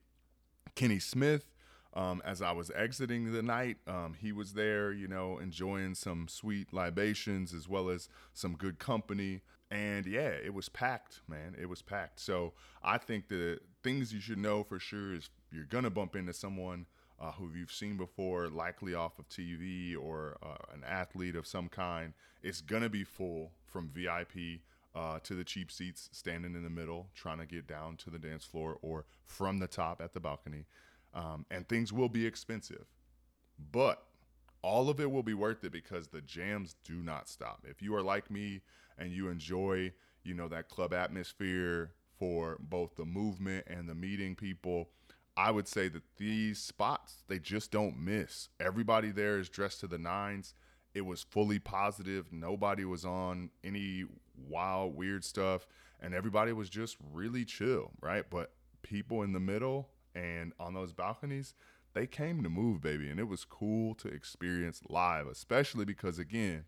Kenny 0.74 0.98
Smith. 0.98 1.44
Um, 1.92 2.22
as 2.24 2.40
I 2.40 2.52
was 2.52 2.70
exiting 2.70 3.32
the 3.32 3.42
night, 3.42 3.78
um, 3.88 4.14
he 4.16 4.30
was 4.30 4.52
there, 4.52 4.92
you 4.92 5.08
know, 5.08 5.38
enjoying 5.38 5.96
some 5.96 6.28
sweet 6.28 6.72
libations 6.72 7.52
as 7.52 7.68
well 7.68 7.88
as 7.88 8.08
some 8.32 8.54
good 8.54 8.78
company. 8.78 9.40
And 9.72 10.06
yeah, 10.06 10.28
it 10.28 10.54
was 10.54 10.68
packed, 10.68 11.20
man. 11.26 11.56
It 11.60 11.68
was 11.68 11.82
packed. 11.82 12.20
So 12.20 12.52
I 12.82 12.96
think 12.96 13.28
the 13.28 13.58
things 13.82 14.12
you 14.12 14.20
should 14.20 14.38
know 14.38 14.62
for 14.62 14.78
sure 14.78 15.14
is 15.14 15.30
you're 15.50 15.64
going 15.64 15.82
to 15.82 15.90
bump 15.90 16.14
into 16.14 16.32
someone 16.32 16.86
uh, 17.20 17.32
who 17.32 17.50
you've 17.54 17.72
seen 17.72 17.96
before, 17.96 18.48
likely 18.48 18.94
off 18.94 19.18
of 19.18 19.28
TV 19.28 19.96
or 20.00 20.36
uh, 20.44 20.72
an 20.72 20.84
athlete 20.86 21.34
of 21.34 21.46
some 21.46 21.68
kind. 21.68 22.14
It's 22.40 22.60
going 22.60 22.82
to 22.82 22.88
be 22.88 23.02
full 23.02 23.50
from 23.66 23.90
VIP 23.92 24.60
uh, 24.94 25.18
to 25.20 25.34
the 25.34 25.44
cheap 25.44 25.70
seats, 25.70 26.08
standing 26.12 26.54
in 26.54 26.62
the 26.62 26.70
middle, 26.70 27.08
trying 27.14 27.38
to 27.38 27.46
get 27.46 27.66
down 27.66 27.96
to 27.96 28.10
the 28.10 28.18
dance 28.18 28.44
floor 28.44 28.78
or 28.82 29.06
from 29.24 29.58
the 29.58 29.68
top 29.68 30.00
at 30.02 30.12
the 30.12 30.20
balcony. 30.20 30.66
Um, 31.14 31.46
and 31.50 31.68
things 31.68 31.92
will 31.92 32.08
be 32.08 32.26
expensive, 32.26 32.86
but 33.72 34.04
all 34.62 34.88
of 34.88 35.00
it 35.00 35.10
will 35.10 35.22
be 35.22 35.34
worth 35.34 35.64
it 35.64 35.72
because 35.72 36.08
the 36.08 36.20
jams 36.20 36.76
do 36.84 37.02
not 37.02 37.28
stop. 37.28 37.64
If 37.68 37.82
you 37.82 37.94
are 37.94 38.02
like 38.02 38.30
me 38.30 38.60
and 38.98 39.12
you 39.12 39.28
enjoy, 39.28 39.92
you 40.22 40.34
know, 40.34 40.48
that 40.48 40.68
club 40.68 40.92
atmosphere 40.92 41.92
for 42.18 42.58
both 42.60 42.96
the 42.96 43.04
movement 43.04 43.66
and 43.66 43.88
the 43.88 43.94
meeting 43.94 44.36
people, 44.36 44.90
I 45.36 45.50
would 45.50 45.66
say 45.66 45.88
that 45.88 46.02
these 46.16 46.58
spots 46.58 47.24
they 47.28 47.38
just 47.38 47.70
don't 47.70 47.98
miss. 47.98 48.48
Everybody 48.60 49.10
there 49.10 49.38
is 49.38 49.48
dressed 49.48 49.80
to 49.80 49.86
the 49.86 49.98
nines. 49.98 50.54
It 50.92 51.06
was 51.06 51.22
fully 51.22 51.58
positive. 51.58 52.32
Nobody 52.32 52.84
was 52.84 53.04
on 53.04 53.50
any 53.64 54.04
wild, 54.48 54.96
weird 54.96 55.24
stuff, 55.24 55.66
and 56.00 56.14
everybody 56.14 56.52
was 56.52 56.70
just 56.70 56.96
really 57.12 57.44
chill, 57.44 57.90
right? 58.00 58.24
But 58.28 58.52
people 58.82 59.22
in 59.22 59.32
the 59.32 59.40
middle 59.40 59.88
and 60.14 60.52
on 60.58 60.74
those 60.74 60.92
balconies, 60.92 61.54
they 61.92 62.06
came 62.06 62.42
to 62.42 62.48
move, 62.48 62.80
baby, 62.80 63.08
and 63.10 63.18
it 63.18 63.28
was 63.28 63.44
cool 63.44 63.94
to 63.96 64.08
experience 64.08 64.80
live, 64.88 65.26
especially 65.26 65.84
because 65.84 66.18
again, 66.18 66.64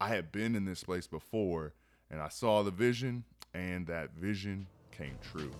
I 0.00 0.08
had 0.08 0.32
been 0.32 0.54
in 0.54 0.64
this 0.64 0.84
place 0.84 1.06
before 1.06 1.74
and 2.10 2.20
I 2.20 2.28
saw 2.28 2.62
the 2.62 2.70
vision, 2.70 3.24
and 3.54 3.86
that 3.86 4.12
vision 4.14 4.66
came 4.90 5.18
true. 5.22 5.52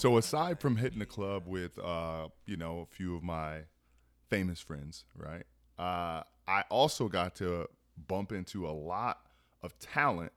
So 0.00 0.16
aside 0.16 0.60
from 0.60 0.76
hitting 0.76 0.98
the 0.98 1.04
club 1.04 1.42
with, 1.46 1.78
uh, 1.78 2.28
you 2.46 2.56
know, 2.56 2.88
a 2.90 2.94
few 2.94 3.14
of 3.16 3.22
my 3.22 3.64
famous 4.30 4.58
friends, 4.58 5.04
right? 5.14 5.44
Uh, 5.78 6.22
I 6.48 6.64
also 6.70 7.06
got 7.06 7.34
to 7.34 7.68
bump 8.08 8.32
into 8.32 8.66
a 8.66 8.72
lot 8.72 9.18
of 9.62 9.78
talent 9.78 10.32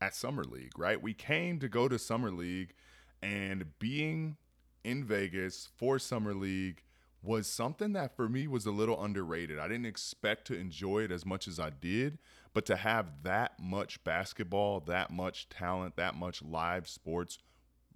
at 0.00 0.14
Summer 0.14 0.44
League, 0.44 0.78
right? 0.78 1.02
We 1.02 1.14
came 1.14 1.58
to 1.58 1.68
go 1.68 1.88
to 1.88 1.98
Summer 1.98 2.30
League, 2.30 2.74
and 3.20 3.76
being 3.80 4.36
in 4.84 5.02
Vegas 5.02 5.68
for 5.76 5.98
Summer 5.98 6.32
League 6.32 6.84
was 7.24 7.48
something 7.48 7.94
that 7.94 8.14
for 8.14 8.28
me 8.28 8.46
was 8.46 8.66
a 8.66 8.70
little 8.70 9.02
underrated. 9.02 9.58
I 9.58 9.66
didn't 9.66 9.86
expect 9.86 10.46
to 10.46 10.54
enjoy 10.54 11.00
it 11.00 11.10
as 11.10 11.26
much 11.26 11.48
as 11.48 11.58
I 11.58 11.70
did, 11.70 12.18
but 12.54 12.64
to 12.66 12.76
have 12.76 13.24
that 13.24 13.58
much 13.58 14.04
basketball, 14.04 14.78
that 14.86 15.10
much 15.10 15.48
talent, 15.48 15.96
that 15.96 16.14
much 16.14 16.40
live 16.40 16.86
sports 16.86 17.38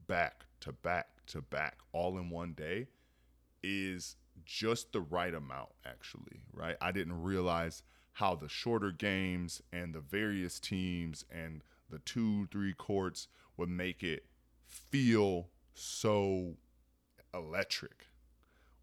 back 0.08 0.45
to 0.60 0.72
back 0.72 1.08
to 1.26 1.40
back 1.40 1.78
all 1.92 2.18
in 2.18 2.30
one 2.30 2.52
day 2.52 2.88
is 3.62 4.16
just 4.44 4.92
the 4.92 5.00
right 5.00 5.34
amount 5.34 5.70
actually 5.84 6.40
right? 6.52 6.76
I 6.80 6.92
didn't 6.92 7.22
realize 7.22 7.82
how 8.12 8.34
the 8.34 8.48
shorter 8.48 8.90
games 8.90 9.60
and 9.72 9.94
the 9.94 10.00
various 10.00 10.58
teams 10.58 11.24
and 11.30 11.62
the 11.90 11.98
two 12.00 12.46
three 12.46 12.72
courts 12.72 13.28
would 13.56 13.68
make 13.68 14.02
it 14.02 14.24
feel 14.66 15.48
so 15.74 16.54
electric. 17.34 18.06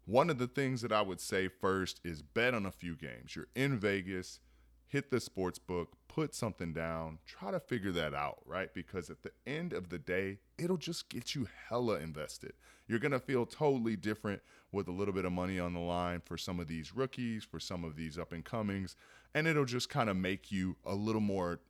One 0.06 0.30
of 0.30 0.38
the 0.38 0.46
things 0.46 0.82
that 0.82 0.92
i 0.92 1.02
would 1.02 1.20
say 1.20 1.48
first 1.48 2.00
is 2.04 2.22
bet 2.22 2.54
on 2.54 2.66
a 2.66 2.70
few 2.70 2.94
games. 2.94 3.34
You're 3.34 3.48
in 3.54 3.78
vegas 3.78 4.40
hit 4.88 5.10
the 5.10 5.20
sports 5.20 5.58
book, 5.58 5.96
put 6.08 6.34
something 6.34 6.72
down, 6.72 7.18
try 7.26 7.50
to 7.50 7.60
figure 7.60 7.92
that 7.92 8.14
out, 8.14 8.38
right? 8.46 8.72
Because 8.72 9.10
at 9.10 9.22
the 9.22 9.32
end 9.46 9.72
of 9.72 9.88
the 9.88 9.98
day, 9.98 10.38
it'll 10.58 10.76
just 10.76 11.08
get 11.08 11.34
you 11.34 11.48
hella 11.68 11.98
invested. 11.98 12.52
You're 12.86 12.98
going 12.98 13.12
to 13.12 13.18
feel 13.18 13.46
totally 13.46 13.96
different 13.96 14.42
with 14.70 14.88
a 14.88 14.92
little 14.92 15.14
bit 15.14 15.24
of 15.24 15.32
money 15.32 15.58
on 15.58 15.72
the 15.72 15.80
line 15.80 16.20
for 16.24 16.36
some 16.36 16.60
of 16.60 16.68
these 16.68 16.94
rookies, 16.94 17.44
for 17.44 17.58
some 17.58 17.84
of 17.84 17.96
these 17.96 18.18
up 18.18 18.32
and 18.32 18.44
comings, 18.44 18.94
and 19.34 19.46
it'll 19.46 19.64
just 19.64 19.88
kind 19.88 20.10
of 20.10 20.16
make 20.16 20.52
you 20.52 20.76
a 20.84 20.94
little 20.94 21.20
more 21.20 21.60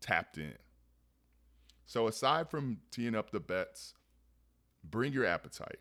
tapped 0.00 0.38
in. 0.38 0.54
So, 1.86 2.06
aside 2.06 2.50
from 2.50 2.78
teeing 2.90 3.14
up 3.14 3.30
the 3.30 3.40
bets, 3.40 3.94
bring 4.84 5.12
your 5.12 5.24
appetite. 5.24 5.78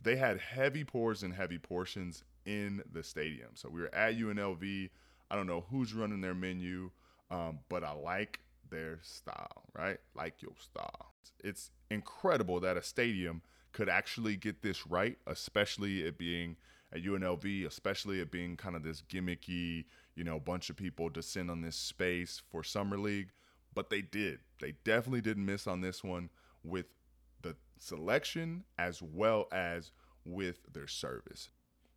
They 0.00 0.16
had 0.16 0.38
heavy 0.38 0.84
pours 0.84 1.22
and 1.22 1.34
heavy 1.34 1.58
portions 1.58 2.22
in 2.46 2.82
the 2.90 3.02
stadium. 3.02 3.50
So, 3.54 3.68
we 3.68 3.80
were 3.80 3.94
at 3.94 4.16
UNLV 4.16 4.90
I 5.30 5.36
don't 5.36 5.46
know 5.46 5.64
who's 5.70 5.94
running 5.94 6.20
their 6.20 6.34
menu, 6.34 6.90
um, 7.30 7.60
but 7.68 7.84
I 7.84 7.92
like 7.92 8.40
their 8.70 8.98
style, 9.02 9.64
right? 9.74 9.98
Like 10.14 10.42
your 10.42 10.52
style. 10.58 11.14
It's 11.42 11.70
incredible 11.90 12.60
that 12.60 12.76
a 12.76 12.82
stadium 12.82 13.42
could 13.72 13.88
actually 13.88 14.36
get 14.36 14.62
this 14.62 14.86
right, 14.86 15.18
especially 15.26 16.02
it 16.02 16.18
being 16.18 16.56
at 16.92 17.02
UNLV, 17.02 17.66
especially 17.66 18.20
it 18.20 18.30
being 18.30 18.56
kind 18.56 18.74
of 18.74 18.82
this 18.82 19.02
gimmicky, 19.08 19.84
you 20.16 20.24
know, 20.24 20.40
bunch 20.40 20.70
of 20.70 20.76
people 20.76 21.08
descend 21.08 21.50
on 21.50 21.62
this 21.62 21.76
space 21.76 22.42
for 22.50 22.64
Summer 22.64 22.98
League. 22.98 23.30
But 23.74 23.90
they 23.90 24.02
did. 24.02 24.40
They 24.60 24.74
definitely 24.84 25.20
didn't 25.20 25.46
miss 25.46 25.66
on 25.68 25.80
this 25.80 26.02
one 26.02 26.30
with 26.64 26.86
the 27.42 27.54
selection 27.78 28.64
as 28.78 29.00
well 29.00 29.46
as 29.52 29.92
with 30.24 30.58
their 30.72 30.88
service. 30.88 31.50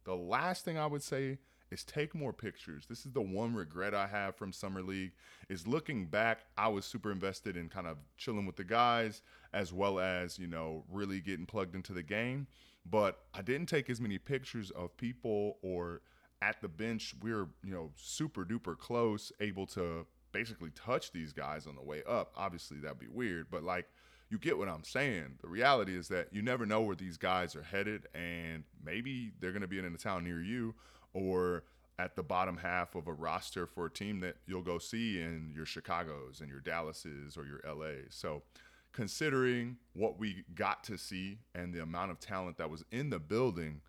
The 0.03 0.15
last 0.15 0.63
thing 0.65 0.77
I 0.77 0.85
would 0.85 1.01
say 1.01 1.39
is 1.73 1.83
take 1.83 2.13
more 2.15 2.31
pictures. 2.31 2.85
This 2.87 3.05
is 3.05 3.11
the 3.11 3.21
one 3.21 3.53
regret 3.53 3.93
I 3.93 4.07
have 4.07 4.35
from 4.35 4.53
summer 4.53 4.81
league 4.81 5.11
is 5.49 5.67
looking 5.67 6.05
back, 6.05 6.45
I 6.57 6.67
was 6.67 6.85
super 6.85 7.11
invested 7.11 7.57
in 7.57 7.67
kind 7.67 7.87
of 7.87 7.97
chilling 8.17 8.45
with 8.45 8.55
the 8.55 8.63
guys 8.63 9.21
as 9.53 9.73
well 9.73 9.99
as, 9.99 10.37
you 10.39 10.47
know, 10.47 10.85
really 10.89 11.19
getting 11.19 11.45
plugged 11.45 11.75
into 11.75 11.91
the 11.91 12.03
game, 12.03 12.47
but 12.85 13.19
I 13.33 13.41
didn't 13.41 13.67
take 13.67 13.89
as 13.89 13.99
many 13.99 14.17
pictures 14.17 14.71
of 14.71 14.95
people 14.95 15.57
or 15.61 16.01
at 16.41 16.61
the 16.61 16.67
bench 16.67 17.15
we 17.21 17.31
are 17.31 17.47
you 17.63 17.73
know, 17.73 17.91
super 17.95 18.45
duper 18.45 18.77
close, 18.77 19.31
able 19.39 19.65
to 19.67 20.05
basically 20.31 20.69
touch 20.71 21.11
these 21.11 21.33
guys 21.33 21.67
on 21.67 21.75
the 21.75 21.83
way 21.83 22.03
up. 22.07 22.31
Obviously 22.35 22.77
that'd 22.77 22.99
be 22.99 23.07
weird, 23.07 23.47
but 23.49 23.63
like 23.63 23.87
you 24.29 24.37
get 24.37 24.57
what 24.57 24.67
I'm 24.67 24.83
saying. 24.83 25.37
The 25.41 25.47
reality 25.47 25.95
is 25.95 26.07
that 26.07 26.27
you 26.31 26.41
never 26.41 26.65
know 26.65 26.81
where 26.81 26.95
these 26.95 27.17
guys 27.17 27.55
are 27.55 27.61
headed, 27.61 28.07
and 28.15 28.63
maybe 28.83 29.31
they're 29.39 29.51
going 29.51 29.61
to 29.61 29.67
be 29.67 29.77
in 29.77 29.85
a 29.85 29.97
town 29.97 30.23
near 30.23 30.41
you 30.41 30.73
or 31.13 31.63
at 31.99 32.15
the 32.15 32.23
bottom 32.23 32.57
half 32.57 32.95
of 32.95 33.07
a 33.07 33.13
roster 33.13 33.65
for 33.65 33.85
a 33.85 33.91
team 33.91 34.19
that 34.19 34.37
you'll 34.47 34.61
go 34.63 34.77
see 34.77 35.19
in 35.19 35.51
your 35.55 35.65
Chicago's 35.65 36.41
and 36.41 36.49
your 36.49 36.59
Dallases 36.59 37.37
or 37.37 37.45
your 37.45 37.61
LA's. 37.65 38.09
So, 38.09 38.43
considering 38.91 39.77
what 39.93 40.19
we 40.19 40.43
got 40.53 40.83
to 40.85 40.97
see 40.97 41.39
and 41.55 41.73
the 41.73 41.81
amount 41.81 42.11
of 42.11 42.19
talent 42.19 42.57
that 42.57 42.69
was 42.69 42.83
in 42.91 43.09
the 43.09 43.19
building, 43.19 43.81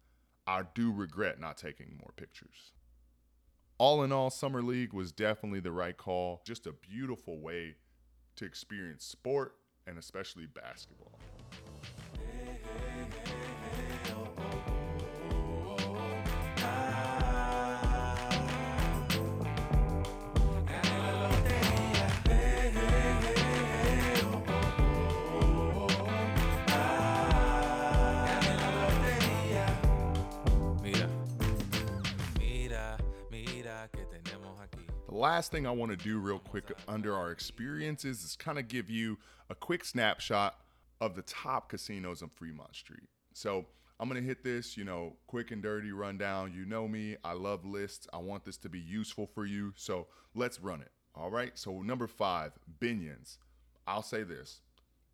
I 0.46 0.62
do 0.74 0.92
regret 0.92 1.40
not 1.40 1.56
taking 1.56 1.96
more 1.98 2.12
pictures. 2.16 2.72
All 3.78 4.02
in 4.02 4.12
all, 4.12 4.30
Summer 4.30 4.62
League 4.62 4.92
was 4.92 5.12
definitely 5.12 5.60
the 5.60 5.72
right 5.72 5.96
call. 5.96 6.42
Just 6.46 6.66
a 6.66 6.72
beautiful 6.72 7.38
way 7.40 7.74
to 8.37 8.44
experience 8.44 9.04
sport 9.04 9.56
and 9.87 9.98
especially 9.98 10.46
basketball. 10.46 11.18
Last 35.24 35.50
thing 35.50 35.66
I 35.66 35.70
want 35.70 35.90
to 35.90 35.96
do 35.96 36.18
real 36.18 36.38
quick 36.38 36.70
under 36.87 37.16
our 37.16 37.30
experiences 37.30 38.22
is 38.24 38.37
kind 38.37 38.58
of 38.58 38.68
give 38.68 38.90
you 38.90 39.16
a 39.48 39.54
quick 39.54 39.82
snapshot 39.82 40.60
of 41.00 41.16
the 41.16 41.22
top 41.22 41.70
casinos 41.70 42.22
on 42.22 42.28
Fremont 42.28 42.76
Street. 42.76 43.08
So 43.32 43.64
I'm 43.98 44.10
going 44.10 44.20
to 44.20 44.26
hit 44.26 44.44
this, 44.44 44.76
you 44.76 44.84
know, 44.84 45.14
quick 45.26 45.50
and 45.50 45.62
dirty 45.62 45.92
rundown. 45.92 46.52
You 46.52 46.66
know 46.66 46.87
me, 46.87 47.16
I 47.24 47.32
love 47.32 47.64
lists. 47.64 48.06
I 48.12 48.18
want 48.18 48.44
this 48.44 48.58
to 48.58 48.68
be 48.68 48.78
useful 48.78 49.26
for 49.26 49.46
you. 49.46 49.72
So 49.76 50.08
let's 50.34 50.60
run 50.60 50.82
it. 50.82 50.90
All 51.14 51.30
right. 51.30 51.52
So, 51.54 51.80
number 51.80 52.06
five, 52.06 52.52
Binion's. 52.78 53.38
I'll 53.87 54.02
say 54.02 54.24
this 54.24 54.60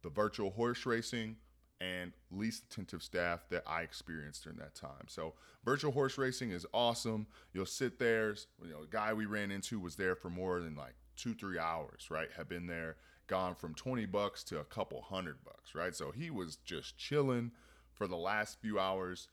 the 0.02 0.10
virtual 0.10 0.50
horse 0.50 0.86
racing, 0.86 1.36
and 1.80 2.12
least 2.30 2.64
attentive 2.70 3.02
staff 3.02 3.46
that 3.50 3.62
I 3.66 3.82
experienced 3.82 4.44
during 4.44 4.58
that 4.58 4.74
time. 4.74 5.06
So 5.08 5.34
virtual 5.64 5.92
horse 5.92 6.18
racing 6.18 6.50
is 6.50 6.66
awesome. 6.74 7.26
You'll 7.52 7.66
sit 7.66 7.98
there. 7.98 8.34
You 8.62 8.72
know, 8.72 8.82
the 8.82 8.90
guy 8.90 9.12
we 9.14 9.26
ran 9.26 9.50
into 9.50 9.80
was 9.80 9.96
there 9.96 10.14
for 10.14 10.28
more 10.28 10.60
than 10.60 10.76
like 10.76 10.94
two, 11.16 11.34
three 11.34 11.58
hours, 11.58 12.08
right? 12.10 12.28
Had 12.36 12.48
been 12.48 12.66
there, 12.66 12.96
gone 13.26 13.54
from 13.54 13.74
20 13.74 14.06
bucks 14.06 14.44
to 14.44 14.58
a 14.58 14.64
couple 14.64 15.00
hundred 15.00 15.42
bucks, 15.44 15.74
right? 15.74 15.94
So 15.94 16.10
he 16.10 16.30
was 16.30 16.56
just 16.56 16.98
chilling 16.98 17.52
for 17.92 18.06
the 18.06 18.16
last 18.16 18.60
few 18.60 18.78
hours 18.78 19.28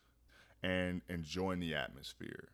and 0.64 1.02
enjoying 1.10 1.60
the 1.60 1.76
atmosphere. 1.76 2.50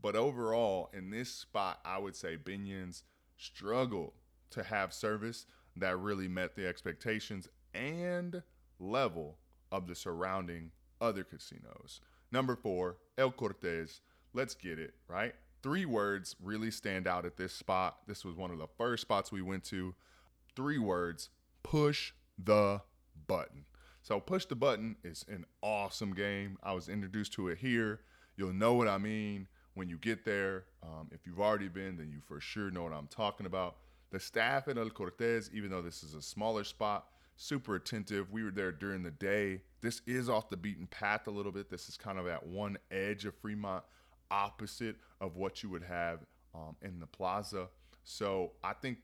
But 0.00 0.16
overall, 0.16 0.90
in 0.92 1.10
this 1.10 1.30
spot, 1.30 1.80
I 1.84 1.98
would 1.98 2.16
say 2.16 2.36
Binion's 2.36 3.02
struggled 3.36 4.12
to 4.50 4.62
have 4.62 4.92
service 4.92 5.46
that 5.76 5.98
really 5.98 6.28
met 6.28 6.54
the 6.54 6.66
expectations 6.66 7.48
and 7.74 8.42
level 8.78 9.38
of 9.72 9.86
the 9.86 9.94
surrounding 9.94 10.70
other 11.00 11.24
casinos. 11.24 12.00
Number 12.32 12.56
four, 12.56 12.96
El 13.18 13.30
Cortez. 13.30 14.00
Let's 14.32 14.54
get 14.54 14.78
it, 14.78 14.94
right? 15.08 15.34
Three 15.62 15.84
words 15.84 16.36
really 16.42 16.70
stand 16.70 17.06
out 17.06 17.24
at 17.24 17.36
this 17.36 17.52
spot. 17.52 17.98
This 18.06 18.24
was 18.24 18.36
one 18.36 18.50
of 18.50 18.58
the 18.58 18.68
first 18.78 19.02
spots 19.02 19.32
we 19.32 19.42
went 19.42 19.64
to. 19.64 19.94
Three 20.54 20.78
words 20.78 21.30
push 21.62 22.12
the 22.38 22.82
button. 23.26 23.64
So, 24.02 24.20
Push 24.20 24.44
the 24.44 24.54
Button 24.54 24.94
is 25.02 25.24
an 25.28 25.44
awesome 25.62 26.14
game. 26.14 26.58
I 26.62 26.74
was 26.74 26.88
introduced 26.88 27.32
to 27.32 27.48
it 27.48 27.58
here. 27.58 28.02
You'll 28.36 28.52
know 28.52 28.74
what 28.74 28.86
I 28.86 28.98
mean 28.98 29.48
when 29.74 29.88
you 29.88 29.98
get 29.98 30.24
there. 30.24 30.66
Um, 30.80 31.08
if 31.10 31.26
you've 31.26 31.40
already 31.40 31.66
been, 31.66 31.96
then 31.96 32.12
you 32.12 32.20
for 32.20 32.40
sure 32.40 32.70
know 32.70 32.84
what 32.84 32.92
I'm 32.92 33.08
talking 33.08 33.46
about. 33.46 33.78
The 34.12 34.20
staff 34.20 34.68
at 34.68 34.78
El 34.78 34.90
Cortez, 34.90 35.50
even 35.52 35.70
though 35.70 35.82
this 35.82 36.04
is 36.04 36.14
a 36.14 36.22
smaller 36.22 36.62
spot, 36.62 37.06
super 37.36 37.74
attentive. 37.74 38.30
We 38.32 38.42
were 38.42 38.50
there 38.50 38.72
during 38.72 39.02
the 39.02 39.10
day. 39.10 39.62
This 39.80 40.02
is 40.06 40.28
off 40.28 40.48
the 40.48 40.56
beaten 40.56 40.86
path 40.86 41.26
a 41.26 41.30
little 41.30 41.52
bit. 41.52 41.70
This 41.70 41.88
is 41.88 41.96
kind 41.96 42.18
of 42.18 42.26
at 42.26 42.46
one 42.46 42.78
edge 42.90 43.24
of 43.24 43.34
Fremont, 43.34 43.84
opposite 44.30 44.96
of 45.20 45.36
what 45.36 45.62
you 45.62 45.70
would 45.70 45.84
have 45.84 46.20
um, 46.54 46.76
in 46.82 46.98
the 46.98 47.06
plaza. 47.06 47.68
So 48.04 48.52
I 48.64 48.72
think 48.72 48.98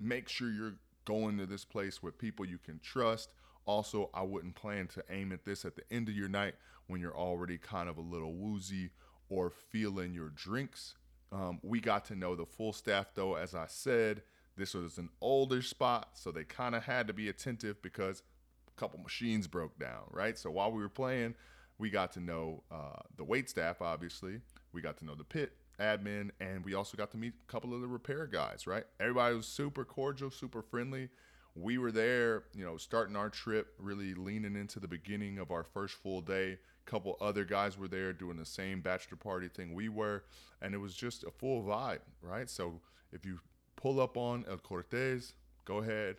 make 0.00 0.28
sure 0.28 0.50
you're 0.50 0.76
going 1.04 1.38
to 1.38 1.46
this 1.46 1.64
place 1.64 2.02
with 2.02 2.18
people 2.18 2.44
you 2.44 2.58
can 2.58 2.80
trust. 2.80 3.30
Also, 3.66 4.10
I 4.14 4.22
wouldn't 4.22 4.54
plan 4.54 4.88
to 4.88 5.04
aim 5.10 5.32
at 5.32 5.44
this 5.44 5.64
at 5.64 5.76
the 5.76 5.82
end 5.90 6.08
of 6.08 6.14
your 6.14 6.28
night 6.28 6.54
when 6.86 7.00
you're 7.00 7.16
already 7.16 7.58
kind 7.58 7.88
of 7.88 7.96
a 7.98 8.02
little 8.02 8.34
woozy 8.34 8.90
or 9.28 9.50
feeling 9.50 10.12
your 10.12 10.30
drinks. 10.30 10.94
Um, 11.32 11.58
we 11.62 11.80
got 11.80 12.04
to 12.06 12.14
know 12.14 12.36
the 12.36 12.46
full 12.46 12.72
staff, 12.72 13.08
though, 13.14 13.34
as 13.34 13.54
I 13.54 13.66
said. 13.66 14.22
This 14.56 14.74
was 14.74 14.98
an 14.98 15.08
older 15.20 15.62
spot, 15.62 16.10
so 16.14 16.30
they 16.30 16.44
kind 16.44 16.74
of 16.74 16.84
had 16.84 17.08
to 17.08 17.12
be 17.12 17.28
attentive 17.28 17.82
because 17.82 18.22
a 18.68 18.80
couple 18.80 19.00
machines 19.00 19.46
broke 19.48 19.78
down, 19.78 20.04
right? 20.10 20.38
So 20.38 20.50
while 20.50 20.70
we 20.70 20.80
were 20.80 20.88
playing, 20.88 21.34
we 21.78 21.90
got 21.90 22.12
to 22.12 22.20
know 22.20 22.62
uh, 22.70 23.00
the 23.16 23.24
wait 23.24 23.48
staff, 23.48 23.82
obviously. 23.82 24.40
We 24.72 24.80
got 24.80 24.96
to 24.98 25.04
know 25.04 25.14
the 25.14 25.24
pit 25.24 25.52
admin, 25.80 26.30
and 26.40 26.64
we 26.64 26.74
also 26.74 26.96
got 26.96 27.10
to 27.12 27.16
meet 27.16 27.32
a 27.48 27.52
couple 27.52 27.74
of 27.74 27.80
the 27.80 27.88
repair 27.88 28.26
guys, 28.26 28.66
right? 28.66 28.84
Everybody 29.00 29.34
was 29.36 29.46
super 29.46 29.84
cordial, 29.84 30.30
super 30.30 30.62
friendly. 30.62 31.08
We 31.56 31.78
were 31.78 31.92
there, 31.92 32.44
you 32.54 32.64
know, 32.64 32.76
starting 32.76 33.16
our 33.16 33.30
trip, 33.30 33.74
really 33.78 34.14
leaning 34.14 34.56
into 34.56 34.80
the 34.80 34.88
beginning 34.88 35.38
of 35.38 35.50
our 35.50 35.64
first 35.64 35.94
full 35.94 36.20
day. 36.20 36.58
A 36.86 36.90
couple 36.90 37.16
other 37.20 37.44
guys 37.44 37.78
were 37.78 37.88
there 37.88 38.12
doing 38.12 38.36
the 38.36 38.44
same 38.44 38.80
bachelor 38.80 39.16
party 39.16 39.48
thing 39.48 39.74
we 39.74 39.88
were, 39.88 40.24
and 40.60 40.74
it 40.74 40.78
was 40.78 40.94
just 40.94 41.24
a 41.24 41.30
full 41.30 41.62
vibe, 41.62 42.00
right? 42.22 42.50
So 42.50 42.80
if 43.12 43.24
you 43.24 43.38
pull 43.84 44.00
up 44.00 44.16
on 44.16 44.46
El 44.48 44.56
Cortez, 44.56 45.34
go 45.66 45.76
ahead 45.76 46.16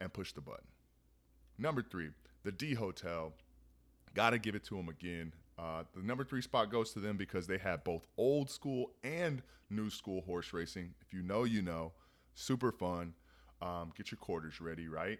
and 0.00 0.10
push 0.10 0.32
the 0.32 0.40
button. 0.40 0.64
Number 1.58 1.82
three, 1.82 2.08
the 2.42 2.50
D 2.50 2.72
Hotel. 2.72 3.34
Got 4.14 4.30
to 4.30 4.38
give 4.38 4.54
it 4.54 4.64
to 4.64 4.76
them 4.76 4.88
again. 4.88 5.34
Uh, 5.58 5.82
the 5.94 6.02
number 6.02 6.24
three 6.24 6.40
spot 6.40 6.70
goes 6.70 6.94
to 6.94 7.00
them 7.00 7.18
because 7.18 7.46
they 7.46 7.58
have 7.58 7.84
both 7.84 8.06
old 8.16 8.48
school 8.48 8.92
and 9.04 9.42
new 9.68 9.90
school 9.90 10.22
horse 10.22 10.54
racing. 10.54 10.94
If 11.02 11.12
you 11.12 11.22
know, 11.22 11.44
you 11.44 11.60
know. 11.60 11.92
Super 12.34 12.72
fun. 12.72 13.12
Um, 13.60 13.92
get 13.94 14.10
your 14.10 14.18
quarters 14.18 14.58
ready, 14.62 14.88
right? 14.88 15.18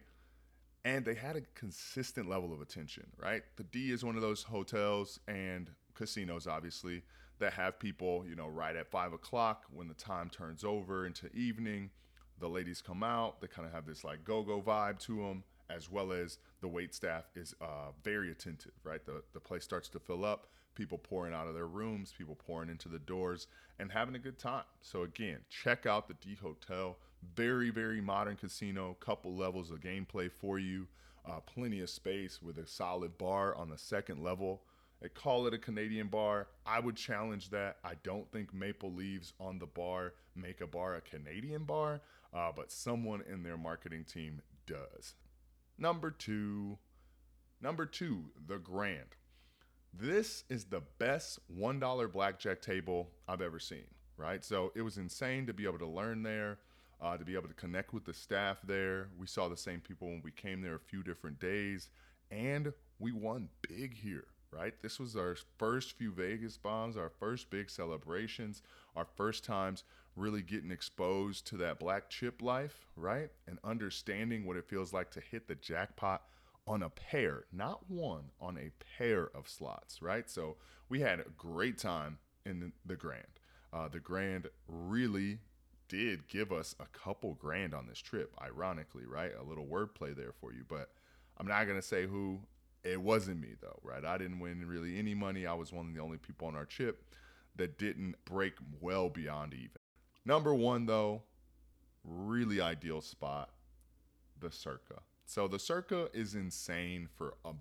And 0.86 1.04
they 1.04 1.14
had 1.14 1.36
a 1.36 1.42
consistent 1.54 2.26
level 2.26 2.54
of 2.54 2.62
attention, 2.62 3.04
right? 3.18 3.42
The 3.56 3.64
D 3.64 3.90
is 3.90 4.02
one 4.02 4.16
of 4.16 4.22
those 4.22 4.42
hotels 4.42 5.20
and 5.28 5.70
casinos, 5.94 6.46
obviously, 6.46 7.02
that 7.38 7.52
have 7.54 7.78
people, 7.78 8.24
you 8.28 8.36
know, 8.36 8.46
right 8.48 8.76
at 8.76 8.90
five 8.90 9.12
o'clock 9.12 9.64
when 9.72 9.88
the 9.88 9.94
time 9.94 10.30
turns 10.30 10.64
over 10.64 11.06
into 11.06 11.34
evening. 11.34 11.90
The 12.38 12.48
ladies 12.48 12.82
come 12.82 13.02
out. 13.02 13.40
They 13.40 13.46
kind 13.46 13.66
of 13.66 13.74
have 13.74 13.86
this 13.86 14.04
like 14.04 14.24
go-go 14.24 14.60
vibe 14.60 14.98
to 15.00 15.16
them, 15.16 15.44
as 15.70 15.90
well 15.90 16.12
as 16.12 16.38
the 16.60 16.68
wait 16.68 16.94
staff 16.94 17.24
is 17.34 17.54
uh, 17.60 17.90
very 18.02 18.30
attentive. 18.30 18.72
Right, 18.84 19.04
the 19.04 19.22
the 19.32 19.40
place 19.40 19.64
starts 19.64 19.88
to 19.90 19.98
fill 19.98 20.24
up. 20.24 20.48
People 20.74 20.98
pouring 20.98 21.34
out 21.34 21.46
of 21.46 21.54
their 21.54 21.66
rooms, 21.66 22.14
people 22.16 22.34
pouring 22.34 22.70
into 22.70 22.88
the 22.88 22.98
doors, 22.98 23.46
and 23.78 23.92
having 23.92 24.14
a 24.14 24.18
good 24.18 24.38
time. 24.38 24.64
So 24.80 25.02
again, 25.02 25.38
check 25.50 25.86
out 25.86 26.08
the 26.08 26.14
D 26.14 26.36
Hotel. 26.40 26.96
Very 27.36 27.70
very 27.70 28.00
modern 28.00 28.36
casino. 28.36 28.96
Couple 29.00 29.34
levels 29.34 29.70
of 29.70 29.80
gameplay 29.80 30.30
for 30.30 30.58
you. 30.58 30.88
Uh, 31.24 31.38
plenty 31.40 31.80
of 31.80 31.88
space 31.88 32.42
with 32.42 32.58
a 32.58 32.66
solid 32.66 33.16
bar 33.16 33.54
on 33.54 33.68
the 33.68 33.78
second 33.78 34.22
level 34.24 34.62
they 35.02 35.08
call 35.08 35.48
it 35.48 35.54
a 35.54 35.58
Canadian 35.58 36.06
bar. 36.06 36.46
I 36.64 36.78
would 36.78 36.94
challenge 36.94 37.50
that. 37.50 37.78
I 37.82 37.94
don't 38.04 38.30
think 38.30 38.54
Maple 38.54 38.92
Leaves 38.92 39.32
on 39.40 39.58
the 39.58 39.66
bar 39.66 40.14
make 40.36 40.60
a 40.60 40.66
bar 40.66 40.94
a 40.94 41.00
Canadian 41.00 41.64
bar, 41.64 42.00
uh, 42.32 42.52
but 42.54 42.70
someone 42.70 43.22
in 43.30 43.42
their 43.42 43.56
marketing 43.56 44.04
team 44.04 44.40
does. 44.64 45.14
Number 45.76 46.12
two, 46.12 46.78
number 47.60 47.84
two, 47.84 48.26
the 48.46 48.58
Grand. 48.58 49.16
This 49.92 50.44
is 50.48 50.66
the 50.66 50.82
best 50.98 51.40
$1 51.52 52.12
blackjack 52.12 52.62
table 52.62 53.10
I've 53.26 53.42
ever 53.42 53.58
seen, 53.58 53.86
right? 54.16 54.44
So 54.44 54.70
it 54.76 54.82
was 54.82 54.98
insane 54.98 55.46
to 55.48 55.52
be 55.52 55.64
able 55.64 55.80
to 55.80 55.86
learn 55.86 56.22
there, 56.22 56.60
uh, 57.00 57.16
to 57.16 57.24
be 57.24 57.34
able 57.34 57.48
to 57.48 57.54
connect 57.54 57.92
with 57.92 58.04
the 58.04 58.14
staff 58.14 58.58
there. 58.64 59.08
We 59.18 59.26
saw 59.26 59.48
the 59.48 59.56
same 59.56 59.80
people 59.80 60.06
when 60.06 60.22
we 60.22 60.30
came 60.30 60.62
there 60.62 60.76
a 60.76 60.80
few 60.80 61.02
different 61.02 61.40
days, 61.40 61.88
and 62.30 62.72
we 63.00 63.10
won 63.10 63.48
big 63.68 63.96
here 63.96 64.26
right? 64.52 64.74
This 64.82 64.98
was 64.98 65.16
our 65.16 65.36
first 65.58 65.92
few 65.92 66.12
Vegas 66.12 66.56
bombs, 66.56 66.96
our 66.96 67.10
first 67.10 67.50
big 67.50 67.70
celebrations, 67.70 68.62
our 68.96 69.06
first 69.16 69.44
times 69.44 69.84
really 70.16 70.42
getting 70.42 70.70
exposed 70.70 71.46
to 71.46 71.56
that 71.56 71.78
black 71.78 72.10
chip 72.10 72.42
life, 72.42 72.86
right? 72.96 73.30
And 73.46 73.58
understanding 73.64 74.44
what 74.44 74.56
it 74.56 74.68
feels 74.68 74.92
like 74.92 75.10
to 75.12 75.20
hit 75.20 75.48
the 75.48 75.54
jackpot 75.54 76.22
on 76.66 76.82
a 76.82 76.90
pair, 76.90 77.44
not 77.52 77.90
one, 77.90 78.24
on 78.40 78.56
a 78.56 78.70
pair 78.98 79.30
of 79.34 79.48
slots, 79.48 80.02
right? 80.02 80.28
So 80.28 80.56
we 80.88 81.00
had 81.00 81.20
a 81.20 81.30
great 81.36 81.78
time 81.78 82.18
in 82.44 82.72
the 82.84 82.96
Grand. 82.96 83.24
Uh, 83.72 83.88
the 83.88 84.00
Grand 84.00 84.48
really 84.68 85.38
did 85.88 86.28
give 86.28 86.52
us 86.52 86.74
a 86.80 86.86
couple 86.86 87.34
grand 87.34 87.74
on 87.74 87.86
this 87.86 87.98
trip, 87.98 88.32
ironically, 88.40 89.04
right? 89.06 89.32
A 89.38 89.42
little 89.42 89.66
wordplay 89.66 90.16
there 90.16 90.32
for 90.32 90.52
you, 90.52 90.64
but 90.68 90.90
I'm 91.38 91.46
not 91.46 91.66
gonna 91.66 91.82
say 91.82 92.06
who. 92.06 92.40
It 92.84 93.00
wasn't 93.00 93.40
me 93.40 93.54
though, 93.60 93.78
right? 93.82 94.04
I 94.04 94.18
didn't 94.18 94.40
win 94.40 94.66
really 94.66 94.98
any 94.98 95.14
money. 95.14 95.46
I 95.46 95.54
was 95.54 95.72
one 95.72 95.86
of 95.86 95.94
the 95.94 96.00
only 96.00 96.18
people 96.18 96.48
on 96.48 96.56
our 96.56 96.64
chip 96.66 97.04
that 97.56 97.78
didn't 97.78 98.16
break 98.24 98.54
well 98.80 99.08
beyond 99.08 99.54
even. 99.54 99.70
Number 100.24 100.54
one 100.54 100.86
though, 100.86 101.22
really 102.04 102.60
ideal 102.60 103.00
spot, 103.00 103.50
the 104.40 104.50
Circa. 104.50 105.00
So 105.24 105.48
the 105.48 105.58
Circa 105.58 106.08
is 106.12 106.34
insane 106.34 107.08
for 107.16 107.34
a 107.44 107.52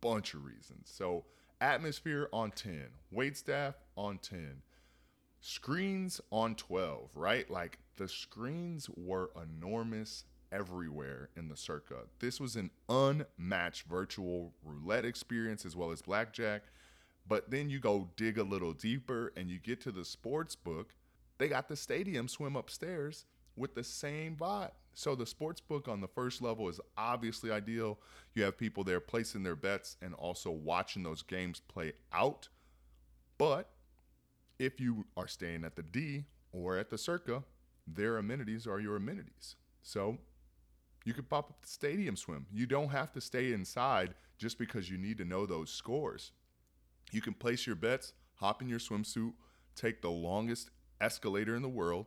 bunch 0.00 0.34
of 0.34 0.44
reasons. 0.44 0.90
So 0.92 1.24
atmosphere 1.60 2.28
on 2.32 2.50
10, 2.50 2.88
wait 3.10 3.36
staff 3.36 3.74
on 3.96 4.18
10, 4.18 4.62
screens 5.40 6.20
on 6.30 6.54
12, 6.54 7.10
right? 7.14 7.48
Like 7.50 7.78
the 7.96 8.08
screens 8.08 8.88
were 8.96 9.30
enormous 9.40 10.24
everywhere 10.54 11.30
in 11.36 11.48
the 11.48 11.56
circa. 11.56 12.02
This 12.20 12.40
was 12.40 12.56
an 12.56 12.70
unmatched 12.88 13.86
virtual 13.86 14.52
roulette 14.64 15.04
experience 15.04 15.66
as 15.66 15.74
well 15.74 15.90
as 15.90 16.00
blackjack. 16.00 16.62
But 17.26 17.50
then 17.50 17.70
you 17.70 17.80
go 17.80 18.10
dig 18.16 18.38
a 18.38 18.42
little 18.42 18.72
deeper 18.72 19.32
and 19.36 19.48
you 19.50 19.58
get 19.58 19.80
to 19.82 19.92
the 19.92 20.04
sports 20.04 20.54
book. 20.54 20.94
They 21.38 21.48
got 21.48 21.68
the 21.68 21.76
stadium 21.76 22.28
swim 22.28 22.54
upstairs 22.54 23.24
with 23.56 23.74
the 23.74 23.84
same 23.84 24.36
vibe. 24.36 24.70
So 24.94 25.14
the 25.16 25.26
sports 25.26 25.60
book 25.60 25.88
on 25.88 26.00
the 26.00 26.08
first 26.08 26.40
level 26.40 26.68
is 26.68 26.80
obviously 26.96 27.50
ideal. 27.50 27.98
You 28.34 28.44
have 28.44 28.56
people 28.56 28.84
there 28.84 29.00
placing 29.00 29.42
their 29.42 29.56
bets 29.56 29.96
and 30.00 30.14
also 30.14 30.50
watching 30.50 31.02
those 31.02 31.22
games 31.22 31.60
play 31.60 31.94
out. 32.12 32.48
But 33.38 33.70
if 34.58 34.80
you 34.80 35.06
are 35.16 35.26
staying 35.26 35.64
at 35.64 35.74
the 35.74 35.82
D 35.82 36.24
or 36.52 36.78
at 36.78 36.90
the 36.90 36.98
Circa, 36.98 37.42
their 37.86 38.18
amenities 38.18 38.66
are 38.66 38.78
your 38.78 38.96
amenities. 38.96 39.56
So 39.82 40.18
you 41.04 41.12
could 41.12 41.28
pop 41.28 41.50
up 41.50 41.62
the 41.62 41.68
stadium 41.68 42.16
swim. 42.16 42.46
You 42.52 42.66
don't 42.66 42.90
have 42.90 43.12
to 43.12 43.20
stay 43.20 43.52
inside 43.52 44.14
just 44.38 44.58
because 44.58 44.90
you 44.90 44.98
need 44.98 45.18
to 45.18 45.24
know 45.24 45.46
those 45.46 45.70
scores. 45.70 46.32
You 47.12 47.20
can 47.20 47.34
place 47.34 47.66
your 47.66 47.76
bets, 47.76 48.12
hop 48.34 48.62
in 48.62 48.68
your 48.68 48.78
swimsuit, 48.78 49.34
take 49.76 50.02
the 50.02 50.10
longest 50.10 50.70
escalator 51.00 51.54
in 51.54 51.62
the 51.62 51.68
world, 51.68 52.06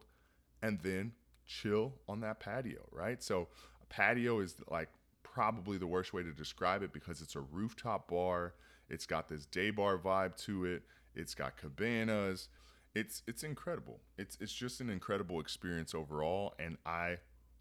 and 0.61 0.79
then 0.81 1.13
chill 1.45 1.93
on 2.09 2.21
that 2.21 2.39
patio, 2.39 2.81
right? 2.91 3.21
So, 3.23 3.47
a 3.81 3.85
patio 3.85 4.39
is 4.39 4.55
like 4.69 4.89
probably 5.23 5.77
the 5.77 5.87
worst 5.87 6.13
way 6.13 6.23
to 6.23 6.31
describe 6.31 6.81
it 6.81 6.91
because 6.91 7.21
it's 7.21 7.35
a 7.35 7.39
rooftop 7.39 8.09
bar. 8.09 8.55
It's 8.89 9.05
got 9.05 9.29
this 9.29 9.45
day 9.45 9.69
bar 9.69 9.97
vibe 9.97 10.35
to 10.45 10.65
it. 10.65 10.83
It's 11.13 11.35
got 11.35 11.57
cabanas. 11.57 12.49
It's 12.95 13.21
it's 13.27 13.43
incredible. 13.43 13.99
It's 14.17 14.37
it's 14.41 14.53
just 14.53 14.81
an 14.81 14.89
incredible 14.89 15.39
experience 15.39 15.93
overall 15.93 16.55
and 16.57 16.77
I 16.85 17.17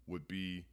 would 0.07 0.27
be 0.27 0.65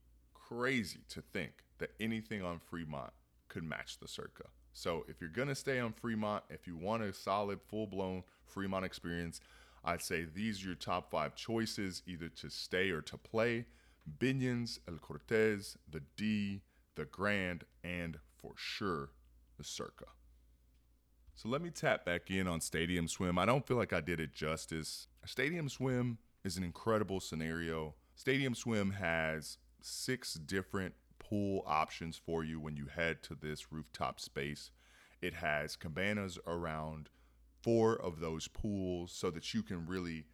crazy 0.57 1.01
to 1.09 1.23
think 1.33 1.53
that 1.79 1.91
anything 2.01 2.43
on 2.43 2.59
Fremont 2.59 3.13
could 3.49 3.65
match 3.65 3.99
the 3.99 4.09
Circa. 4.09 4.45
So 4.73 5.05
if 5.09 5.21
you're 5.21 5.31
to 5.31 5.55
stay 5.55 5.79
on 5.79 5.93
Fremont, 5.93 6.45
if 6.51 6.67
you 6.67 6.77
want 6.77 7.03
a 7.03 7.13
solid 7.13 7.61
full-blown 7.69 8.25
Fremont 8.47 8.85
experience, 8.85 9.41
I'd 9.85 10.03
say 10.03 10.25
these 10.25 10.63
are 10.63 10.69
your 10.69 10.75
top 10.75 11.11
5 11.11 11.35
choices 11.35 12.03
either 12.07 12.29
to 12.29 12.49
stay 12.51 12.91
or 12.91 13.03
to 13.03 13.17
play. 13.17 13.67
Binion's, 14.19 14.81
El 14.89 14.99
Cortez, 14.99 15.77
the 15.91 16.03
D, 16.17 16.63
the 16.95 17.05
Grand, 17.05 17.65
and 17.83 18.19
for 18.37 18.53
sure 18.57 19.11
the 19.57 19.65
Circa. 19.65 20.07
So 21.37 21.49
let 21.49 21.63
me 21.63 21.71
tap 21.71 22.05
back 22.05 22.31
in 22.31 22.47
on 22.47 22.61
Stadium 22.61 23.09
Swim. 23.09 23.39
I 23.39 23.47
don't 23.47 23.67
feel 23.67 23.77
like 23.77 23.93
I 23.93 24.01
did 24.01 24.21
it 24.21 24.33
justice. 24.33 25.09
Stadium 25.27 25.69
Swim 25.69 26.19
is 26.45 26.57
an 26.57 26.65
incredible 26.65 27.21
scenario. 27.21 27.95
Stadium 28.15 28.55
Swim 28.55 28.93
has 28.93 29.59
six 29.85 30.35
different 30.35 30.95
pool 31.19 31.63
options 31.67 32.17
for 32.17 32.43
you 32.43 32.59
when 32.59 32.77
you 32.77 32.87
head 32.87 33.23
to 33.23 33.35
this 33.35 33.71
rooftop 33.71 34.19
space. 34.19 34.71
It 35.21 35.35
has 35.35 35.77
cabanas 35.77 36.39
around 36.47 37.11
four 37.63 37.95
of 37.95 38.21
those 38.21 38.49
pools 38.49 39.13
so 39.13 39.31
that 39.31 39.53
you 39.53 39.63
can 39.63 39.87
really 39.87 40.25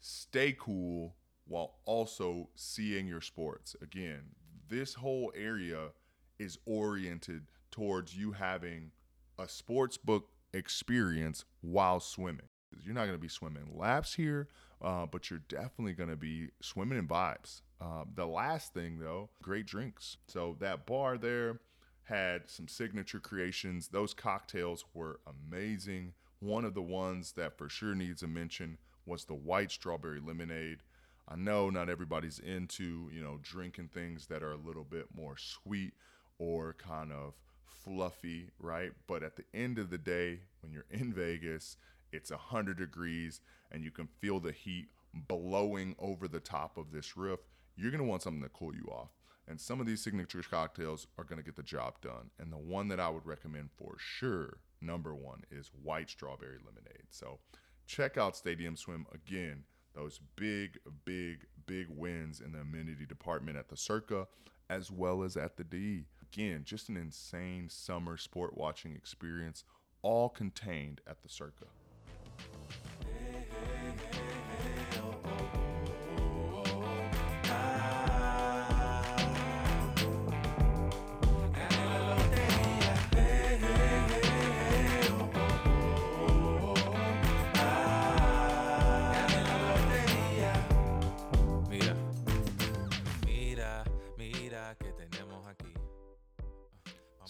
stay 0.00 0.56
cool 0.58 1.16
while 1.46 1.78
also 1.84 2.48
seeing 2.54 3.06
your 3.06 3.20
sports. 3.20 3.76
Again, 3.80 4.22
this 4.68 4.94
whole 4.94 5.32
area 5.36 5.90
is 6.38 6.58
oriented 6.66 7.46
towards 7.70 8.16
you 8.16 8.32
having 8.32 8.90
a 9.38 9.48
sports 9.48 9.96
book 9.96 10.28
experience 10.52 11.44
while 11.60 12.00
swimming. 12.00 12.48
You're 12.82 12.94
not 12.94 13.06
going 13.06 13.18
to 13.18 13.18
be 13.18 13.28
swimming 13.28 13.70
laps 13.72 14.14
here, 14.14 14.48
uh, 14.82 15.06
but 15.06 15.30
you're 15.30 15.40
definitely 15.48 15.92
going 15.92 16.10
to 16.10 16.16
be 16.16 16.50
swimming 16.60 16.98
in 16.98 17.06
vibes. 17.06 17.62
Uh, 17.80 18.04
the 18.14 18.26
last 18.26 18.72
thing, 18.72 18.98
though, 18.98 19.28
great 19.42 19.66
drinks. 19.66 20.16
So 20.26 20.56
that 20.60 20.86
bar 20.86 21.18
there 21.18 21.60
had 22.04 22.42
some 22.46 22.68
signature 22.68 23.20
creations. 23.20 23.88
Those 23.88 24.14
cocktails 24.14 24.84
were 24.94 25.20
amazing. 25.26 26.14
One 26.40 26.64
of 26.64 26.74
the 26.74 26.82
ones 26.82 27.32
that 27.32 27.58
for 27.58 27.68
sure 27.68 27.94
needs 27.94 28.22
a 28.22 28.26
mention 28.26 28.78
was 29.04 29.24
the 29.24 29.34
white 29.34 29.70
strawberry 29.70 30.20
lemonade. 30.20 30.78
I 31.28 31.36
know 31.36 31.70
not 31.70 31.88
everybody's 31.88 32.38
into, 32.38 33.10
you 33.12 33.22
know, 33.22 33.40
drinking 33.42 33.90
things 33.92 34.26
that 34.26 34.42
are 34.42 34.52
a 34.52 34.56
little 34.56 34.84
bit 34.84 35.06
more 35.14 35.36
sweet 35.36 35.94
or 36.38 36.74
kind 36.78 37.10
of 37.12 37.34
fluffy, 37.66 38.50
right? 38.60 38.92
But 39.06 39.22
at 39.22 39.36
the 39.36 39.44
end 39.52 39.78
of 39.78 39.90
the 39.90 39.98
day, 39.98 40.40
when 40.60 40.72
you're 40.72 40.86
in 40.90 41.12
Vegas, 41.12 41.76
it's 42.12 42.30
100 42.30 42.78
degrees 42.78 43.40
and 43.72 43.82
you 43.82 43.90
can 43.90 44.08
feel 44.20 44.38
the 44.38 44.52
heat 44.52 44.86
blowing 45.14 45.96
over 45.98 46.28
the 46.28 46.40
top 46.40 46.78
of 46.78 46.92
this 46.92 47.16
roof. 47.16 47.40
You're 47.76 47.90
going 47.90 48.02
to 48.02 48.08
want 48.08 48.22
something 48.22 48.42
to 48.42 48.48
cool 48.48 48.74
you 48.74 48.88
off. 48.90 49.10
And 49.48 49.60
some 49.60 49.80
of 49.80 49.86
these 49.86 50.02
signature 50.02 50.42
cocktails 50.42 51.06
are 51.18 51.24
going 51.24 51.38
to 51.38 51.44
get 51.44 51.56
the 51.56 51.62
job 51.62 52.00
done. 52.00 52.30
And 52.40 52.52
the 52.52 52.56
one 52.56 52.88
that 52.88 52.98
I 52.98 53.08
would 53.08 53.26
recommend 53.26 53.70
for 53.76 53.94
sure, 53.98 54.58
number 54.80 55.14
one, 55.14 55.42
is 55.50 55.70
white 55.82 56.10
strawberry 56.10 56.58
lemonade. 56.58 57.06
So 57.10 57.38
check 57.86 58.16
out 58.16 58.36
Stadium 58.36 58.76
Swim 58.76 59.06
again. 59.14 59.64
Those 59.94 60.20
big, 60.34 60.78
big, 61.04 61.46
big 61.66 61.86
wins 61.88 62.40
in 62.40 62.52
the 62.52 62.60
amenity 62.60 63.06
department 63.06 63.56
at 63.56 63.68
the 63.68 63.76
Circa 63.76 64.26
as 64.68 64.90
well 64.90 65.22
as 65.22 65.36
at 65.36 65.56
the 65.56 65.64
D. 65.64 66.06
Again, 66.32 66.62
just 66.64 66.88
an 66.88 66.96
insane 66.96 67.68
summer 67.68 68.16
sport 68.16 68.56
watching 68.56 68.94
experience, 68.94 69.64
all 70.02 70.28
contained 70.28 71.00
at 71.06 71.22
the 71.22 71.28
Circa. 71.28 71.66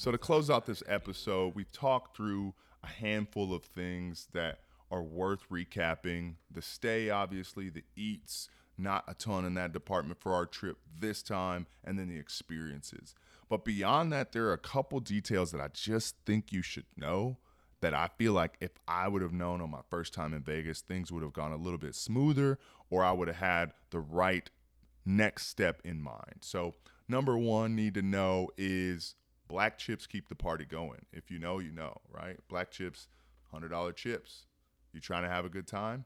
So, 0.07 0.12
to 0.12 0.19
close 0.19 0.51
out 0.51 0.66
this 0.66 0.85
episode, 0.87 1.57
we've 1.57 1.73
talked 1.73 2.16
through 2.16 2.55
a 2.85 2.87
handful 2.87 3.53
of 3.53 3.64
things 3.64 4.29
that 4.35 4.61
are 4.88 5.03
worth 5.03 5.49
recapping. 5.51 6.35
The 6.49 6.62
stay, 6.62 7.11
obviously, 7.11 7.71
the 7.71 7.83
eats, 7.97 8.49
not 8.79 9.03
a 9.09 9.14
ton 9.14 9.45
in 9.45 9.55
that 9.55 9.73
department 9.73 10.21
for 10.21 10.33
our 10.33 10.47
trip 10.47 10.79
this 10.97 11.25
time, 11.25 11.66
and 11.83 11.99
then 11.99 12.09
the 12.09 12.21
experiences. 12.21 13.16
But 13.49 13.64
beyond 13.64 14.12
that, 14.12 14.31
there 14.31 14.47
are 14.47 14.53
a 14.53 14.59
couple 14.59 15.01
details 15.01 15.51
that 15.51 15.61
I 15.61 15.71
just 15.73 16.14
think 16.25 16.53
you 16.53 16.62
should 16.62 16.87
know 16.97 17.38
that 17.81 17.92
I 17.92 18.09
feel 18.16 18.33
like 18.33 18.59
if 18.61 18.79
I 18.87 19.09
would 19.09 19.23
have 19.23 19.33
known 19.33 19.61
on 19.61 19.73
my 19.73 19.83
first 19.90 20.14
time 20.14 20.33
in 20.33 20.42
Vegas, 20.42 20.83
things 20.83 21.11
would 21.11 21.25
have 21.25 21.33
gone 21.33 21.51
a 21.51 21.57
little 21.57 21.81
bit 21.81 21.97
smoother, 21.97 22.61
or 22.90 23.03
I 23.03 23.11
would 23.11 23.27
have 23.27 23.38
had 23.38 23.73
the 23.90 23.99
right 23.99 24.49
next 25.05 25.49
step 25.49 25.83
in 25.85 26.01
mind. 26.01 26.42
So, 26.42 26.77
number 27.09 27.37
one, 27.37 27.75
need 27.75 27.95
to 27.95 28.03
know 28.03 28.51
is 28.57 29.16
Black 29.48 29.78
chips 29.78 30.06
keep 30.06 30.28
the 30.28 30.35
party 30.35 30.64
going. 30.64 31.06
If 31.12 31.30
you 31.30 31.38
know, 31.38 31.59
you 31.59 31.72
know, 31.72 31.96
right? 32.11 32.37
Black 32.48 32.70
chips, 32.70 33.09
$100 33.54 33.94
chips. 33.94 34.46
You 34.92 35.00
trying 35.00 35.22
to 35.22 35.28
have 35.28 35.44
a 35.44 35.48
good 35.48 35.66
time? 35.66 36.04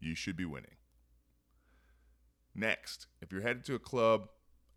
You 0.00 0.14
should 0.14 0.36
be 0.36 0.44
winning. 0.44 0.76
Next, 2.54 3.06
if 3.20 3.32
you're 3.32 3.42
headed 3.42 3.64
to 3.64 3.74
a 3.74 3.78
club, 3.78 4.28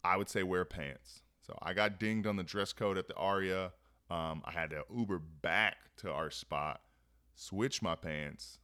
I 0.04 0.18
would 0.18 0.30
say 0.30 0.44
wear 0.44 0.66
pants. 0.66 1.22
So 1.46 1.58
I 1.62 1.74
got 1.74 2.00
dinged 2.00 2.28
on 2.28 2.38
the 2.38 2.44
dress 2.44 2.74
code 2.74 2.98
at 2.98 3.08
the 3.08 3.16
Aria. 3.16 3.74
Um, 4.10 4.42
I 4.46 4.52
had 4.52 4.70
to 4.72 4.84
Uber 4.96 5.20
back 5.20 5.78
to 5.98 6.12
our 6.12 6.32
spot, 6.32 6.82
switch 7.36 7.82
my 7.82 7.96
pants, 7.96 8.60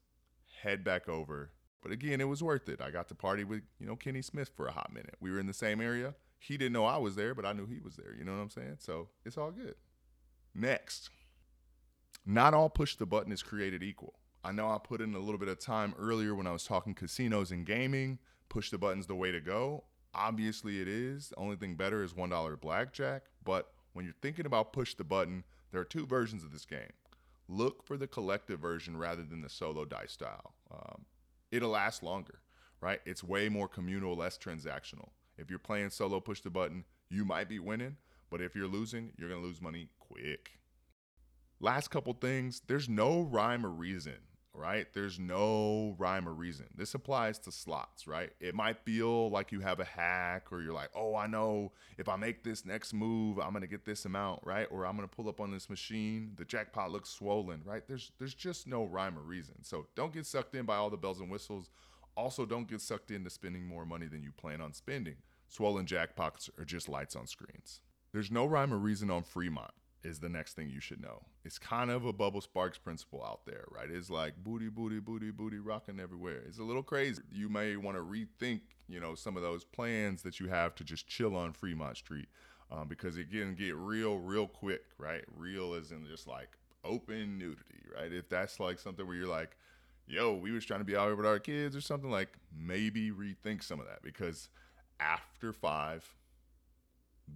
head 0.62 0.84
back 0.84 1.10
over. 1.10 1.52
But 1.82 1.92
again, 1.92 2.22
it 2.22 2.28
was 2.28 2.42
worth 2.42 2.70
it. 2.70 2.80
I 2.80 2.92
got 2.92 3.10
to 3.10 3.16
party 3.16 3.44
with, 3.44 3.62
you 3.80 3.88
know, 3.88 3.96
Kenny 3.96 4.22
Smith 4.22 4.52
for 4.56 4.68
a 4.68 4.72
hot 4.72 4.92
minute. 4.94 5.16
We 5.20 5.32
were 5.32 5.40
in 5.40 5.48
the 5.48 5.54
same 5.54 5.82
area 5.82 6.16
he 6.42 6.58
didn't 6.58 6.74
know 6.74 6.86
I 6.86 6.98
was 6.98 7.16
there, 7.16 7.36
but 7.36 7.46
I 7.46 7.54
knew 7.54 7.68
he 7.68 7.80
was 7.80 7.96
there. 7.96 8.16
You 8.18 8.26
know 8.26 8.32
what 8.32 8.42
I'm 8.42 8.50
saying? 8.50 8.78
So 8.80 9.10
it's 9.24 9.38
all 9.38 9.52
good. 9.52 9.76
Next, 10.56 11.12
not 12.26 12.56
all 12.56 12.68
push 12.68 12.96
the 12.96 13.06
button 13.06 13.32
is 13.32 13.44
created 13.44 13.84
equal. 13.84 14.16
I 14.44 14.52
know 14.52 14.68
I 14.68 14.80
put 14.80 15.02
in 15.02 15.14
a 15.14 15.20
little 15.20 15.38
bit 15.38 15.50
of 15.50 15.60
time 15.60 15.94
earlier 16.00 16.34
when 16.34 16.48
I 16.48 16.52
was 16.52 16.64
talking 16.64 16.96
casinos 16.96 17.52
and 17.52 17.64
gaming. 17.64 18.18
Push 18.50 18.72
the 18.72 18.80
button's 18.80 19.06
the 19.06 19.16
way 19.16 19.32
to 19.32 19.40
go. 19.40 19.84
Obviously, 20.16 20.82
it 20.82 20.88
is. 20.88 21.30
The 21.30 21.36
only 21.36 21.58
thing 21.58 21.76
better 21.76 22.04
is 22.04 22.14
$1 22.14 22.60
blackjack, 22.60 23.26
but 23.46 23.72
when 23.94 24.04
you're 24.04 24.16
thinking 24.20 24.48
about 24.48 24.74
push 24.74 24.96
the 24.96 25.04
button, 25.04 25.44
there 25.72 25.80
are 25.80 25.86
two 25.86 26.08
versions 26.08 26.44
of 26.44 26.52
this 26.52 26.66
game. 26.66 26.92
Look 27.48 27.84
for 27.84 27.98
the 27.98 28.08
collective 28.08 28.60
version 28.60 28.98
rather 28.98 29.24
than 29.24 29.42
the 29.42 29.50
solo 29.50 29.86
dice 29.86 30.14
style. 30.14 30.56
Um, 30.72 31.06
it'll 31.52 31.70
last 31.70 32.02
longer, 32.02 32.40
right? 32.82 33.00
It's 33.06 33.24
way 33.24 33.48
more 33.48 33.68
communal, 33.68 34.16
less 34.16 34.40
transactional. 34.40 35.10
If 35.42 35.50
you're 35.50 35.60
playing 35.60 35.90
solo 35.90 36.20
push 36.20 36.42
the 36.42 36.50
button, 36.50 36.86
you 37.10 37.26
might 37.26 37.50
be 37.50 37.60
winning, 37.60 37.98
but 38.30 38.42
if 38.42 38.56
you're 38.56 38.68
losing, 38.68 39.12
you're 39.18 39.30
going 39.30 39.42
to 39.42 39.48
lose 39.48 39.62
money 39.62 39.90
quick. 40.00 40.52
Last 41.60 41.90
couple 41.90 42.14
things 42.14 42.62
there's 42.68 42.88
no 42.88 43.22
rhyme 43.22 43.66
or 43.66 43.70
reason 43.70 44.18
right? 44.54 44.88
There's 44.94 45.20
no 45.20 45.96
rhyme 45.98 46.28
or 46.28 46.34
reason. 46.34 46.68
This 46.76 46.94
applies 46.94 47.40
to 47.40 47.52
slots, 47.52 48.06
right? 48.08 48.32
It 48.40 48.54
might 48.54 48.78
feel 48.80 49.30
like 49.30 49.52
you 49.52 49.62
have 49.62 49.80
a 49.80 49.86
hack 49.86 50.52
or 50.52 50.62
you're 50.62 50.74
like, 50.74 50.90
oh, 50.96 51.16
I 51.16 51.28
know 51.28 51.72
if 51.98 52.10
I 52.10 52.16
make 52.16 52.44
this 52.44 52.66
next 52.66 52.94
move, 52.94 53.40
I'm 53.40 53.54
gonna 53.54 53.68
get 53.68 53.86
this 53.86 54.06
amount, 54.06 54.42
right? 54.44 54.68
Or 54.70 54.86
I'm 54.86 54.96
gonna 54.96 55.08
pull 55.08 55.30
up 55.30 55.40
on 55.40 55.52
this 55.52 55.70
machine, 55.70 56.34
the 56.36 56.46
jackpot 56.46 56.92
looks 56.92 57.10
swollen, 57.10 57.62
right? 57.66 57.84
There's 57.88 58.12
there's 58.20 58.34
just 58.34 58.68
no 58.68 58.86
rhyme 58.86 59.18
or 59.18 59.22
reason. 59.22 59.56
So 59.64 59.88
don't 59.96 60.14
get 60.14 60.26
sucked 60.26 60.56
in 60.56 60.66
by 60.66 60.76
all 60.76 60.90
the 60.90 60.98
bells 60.98 61.20
and 61.20 61.30
whistles. 61.30 61.70
Also, 62.18 62.46
don't 62.46 62.68
get 62.68 62.82
sucked 62.82 63.10
into 63.12 63.30
spending 63.30 63.66
more 63.66 63.86
money 63.86 64.08
than 64.08 64.22
you 64.22 64.32
plan 64.34 64.60
on 64.60 64.74
spending. 64.74 65.16
Swollen 65.52 65.86
jackpots 65.86 66.50
are 66.58 66.64
just 66.64 66.88
lights 66.88 67.14
on 67.14 67.28
screens. 67.28 67.82
There's 68.14 68.32
no 68.32 68.46
rhyme 68.46 68.74
or 68.74 68.78
reason 68.78 69.12
on 69.12 69.24
Fremont 69.24 69.72
is 70.02 70.20
the 70.20 70.30
next 70.30 70.54
thing 70.54 70.70
you 70.70 70.80
should 70.80 71.02
know. 71.02 71.24
It's 71.44 71.60
kind 71.60 71.92
of 71.92 72.06
a 72.06 72.14
Bubba 72.14 72.42
Sparxxx 72.42 72.82
principle 72.82 73.22
out 73.22 73.42
there, 73.46 73.66
right? 73.70 73.92
It's 73.92 74.10
like 74.10 74.42
booty, 74.42 74.70
booty, 74.70 75.02
booty, 75.02 75.30
booty 75.30 75.60
rocking 75.60 76.00
everywhere. 76.00 76.42
It's 76.48 76.60
a 76.60 76.64
little 76.64 76.82
crazy. 76.82 77.22
You 77.34 77.50
may 77.50 77.76
want 77.76 77.98
to 77.98 78.02
rethink, 78.02 78.62
you 78.88 79.02
know, 79.02 79.14
some 79.14 79.36
of 79.36 79.44
those 79.44 79.66
plans 79.66 80.22
that 80.22 80.40
you 80.40 80.48
have 80.48 80.74
to 80.76 80.86
just 80.86 81.06
chill 81.06 81.36
on 81.36 81.52
Fremont 81.52 81.98
Street 81.98 82.30
um, 82.72 82.88
because 82.88 83.18
it 83.18 83.30
can 83.30 83.54
get 83.54 83.76
real, 83.76 84.20
real 84.20 84.48
quick, 84.48 84.86
right? 84.98 85.26
Real 85.36 85.74
is 85.74 85.92
in 85.92 86.06
just 86.06 86.28
like 86.28 86.58
open 86.86 87.38
nudity, 87.38 87.84
right? 87.94 88.14
If 88.14 88.30
that's 88.30 88.58
like 88.62 88.80
something 88.80 89.06
where 89.06 89.18
you're 89.18 89.28
like, 89.28 89.58
yo, 90.08 90.34
we 90.34 90.52
was 90.52 90.64
trying 90.64 90.80
to 90.80 90.86
be 90.86 90.96
out 90.96 91.08
here 91.08 91.18
with 91.18 91.26
our 91.26 91.40
kids 91.40 91.76
or 91.76 91.82
something, 91.82 92.10
like 92.10 92.30
maybe 92.58 93.12
rethink 93.12 93.64
some 93.64 93.82
of 93.82 93.88
that 93.88 94.02
because 94.02 94.48
after 95.02 95.52
five, 95.52 96.16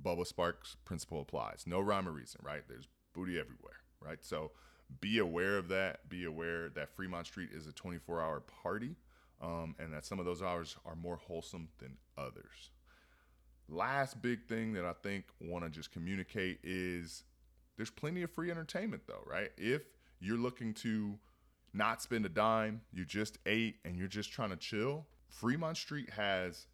Bubba 0.04 0.32
Sparxxx 0.32 0.76
principle 0.86 1.22
applies. 1.22 1.66
No 1.66 1.80
rhyme 1.80 2.08
or 2.08 2.12
reason, 2.12 2.42
right? 2.44 2.62
There's 2.68 2.88
booty 3.14 3.40
everywhere, 3.40 3.80
right? 4.00 4.24
So 4.24 4.52
be 5.02 5.20
aware 5.20 5.58
of 5.58 5.68
that. 5.70 6.08
Be 6.10 6.26
aware 6.26 6.70
that 6.70 6.96
Fremont 6.96 7.26
Street 7.28 7.50
is 7.54 7.68
a 7.68 7.72
24 7.72 8.22
hour 8.22 8.42
party 8.42 8.96
um, 9.42 9.76
and 9.80 9.94
that 9.94 10.06
some 10.06 10.20
of 10.20 10.26
those 10.26 10.42
hours 10.42 10.76
are 10.86 10.96
more 10.96 11.18
wholesome 11.18 11.70
than 11.80 11.98
others. 12.18 12.72
Last 13.68 14.22
big 14.22 14.46
thing 14.48 14.74
that 14.74 14.86
I 14.86 14.94
think 14.94 15.26
want 15.42 15.64
to 15.64 15.70
just 15.70 15.92
communicate 15.92 16.60
is 16.64 17.24
there's 17.78 17.90
plenty 17.90 18.22
of 18.22 18.32
free 18.32 18.52
entertainment 18.52 19.04
though, 19.08 19.24
right? 19.26 19.52
If 19.58 19.84
you're 20.20 20.38
looking 20.38 20.74
to 20.76 21.18
not 21.74 22.02
spend 22.02 22.26
a 22.26 22.30
dime, 22.30 22.82
you 22.94 23.06
just 23.06 23.38
ate 23.46 23.78
and 23.84 23.98
you're 23.98 24.08
just 24.08 24.32
trying 24.32 24.52
to 24.52 24.56
chill, 24.56 25.08
Fremont 25.28 25.78
Street 25.78 26.10
has 26.12 26.68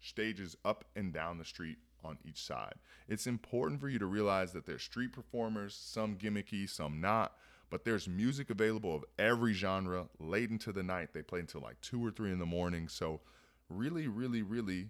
stages 0.00 0.56
up 0.64 0.84
and 0.96 1.12
down 1.12 1.38
the 1.38 1.44
street 1.44 1.78
on 2.04 2.18
each 2.24 2.42
side. 2.42 2.74
It's 3.08 3.26
important 3.26 3.80
for 3.80 3.88
you 3.88 3.98
to 3.98 4.06
realize 4.06 4.52
that 4.52 4.66
there's 4.66 4.82
street 4.82 5.12
performers, 5.12 5.74
some 5.74 6.16
gimmicky, 6.16 6.68
some 6.68 7.00
not, 7.00 7.34
but 7.70 7.84
there's 7.84 8.08
music 8.08 8.50
available 8.50 8.94
of 8.94 9.04
every 9.18 9.52
genre 9.52 10.08
late 10.18 10.50
into 10.50 10.72
the 10.72 10.82
night. 10.82 11.12
They 11.12 11.22
play 11.22 11.40
until 11.40 11.60
like 11.60 11.80
two 11.80 12.04
or 12.04 12.10
three 12.10 12.32
in 12.32 12.38
the 12.38 12.46
morning. 12.46 12.88
So, 12.88 13.20
really, 13.68 14.08
really, 14.08 14.42
really 14.42 14.88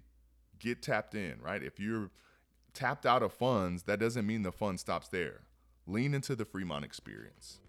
get 0.59 0.83
tapped 0.83 1.15
in, 1.15 1.41
right? 1.41 1.63
If 1.63 1.81
you're 1.81 2.11
tapped 2.75 3.07
out 3.07 3.23
of 3.23 3.33
funds, 3.33 3.85
that 3.85 3.99
doesn't 3.99 4.27
mean 4.27 4.43
the 4.43 4.53
fun 4.53 4.79
stops 4.79 5.09
there. 5.09 5.41
Lean 5.87 6.15
into 6.15 6.37
the 6.37 6.45
Fremont 6.45 6.85
experience. 6.85 7.61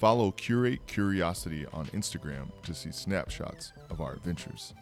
Follow 0.00 0.30
Curate 0.30 0.86
Curiosity 0.86 1.66
on 1.74 1.84
Instagram 1.88 2.50
to 2.62 2.72
see 2.72 2.90
snapshots 2.90 3.74
of 3.90 4.00
our 4.00 4.14
adventures 4.14 4.72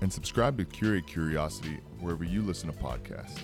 and 0.00 0.12
subscribe 0.12 0.58
to 0.58 0.64
Curate 0.64 1.06
Curiosity 1.06 1.78
wherever 2.00 2.24
you 2.24 2.42
listen 2.42 2.72
to 2.72 2.76
podcasts. 2.76 3.38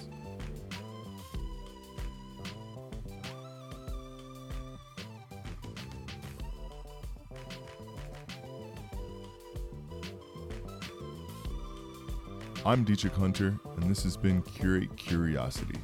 I'm 12.67 12.83
Dietrich 12.83 13.13
Hunter, 13.13 13.57
and 13.77 13.89
this 13.89 14.03
has 14.03 14.17
been 14.17 14.43
Curate 14.43 14.97
Curiosity. 14.97 15.79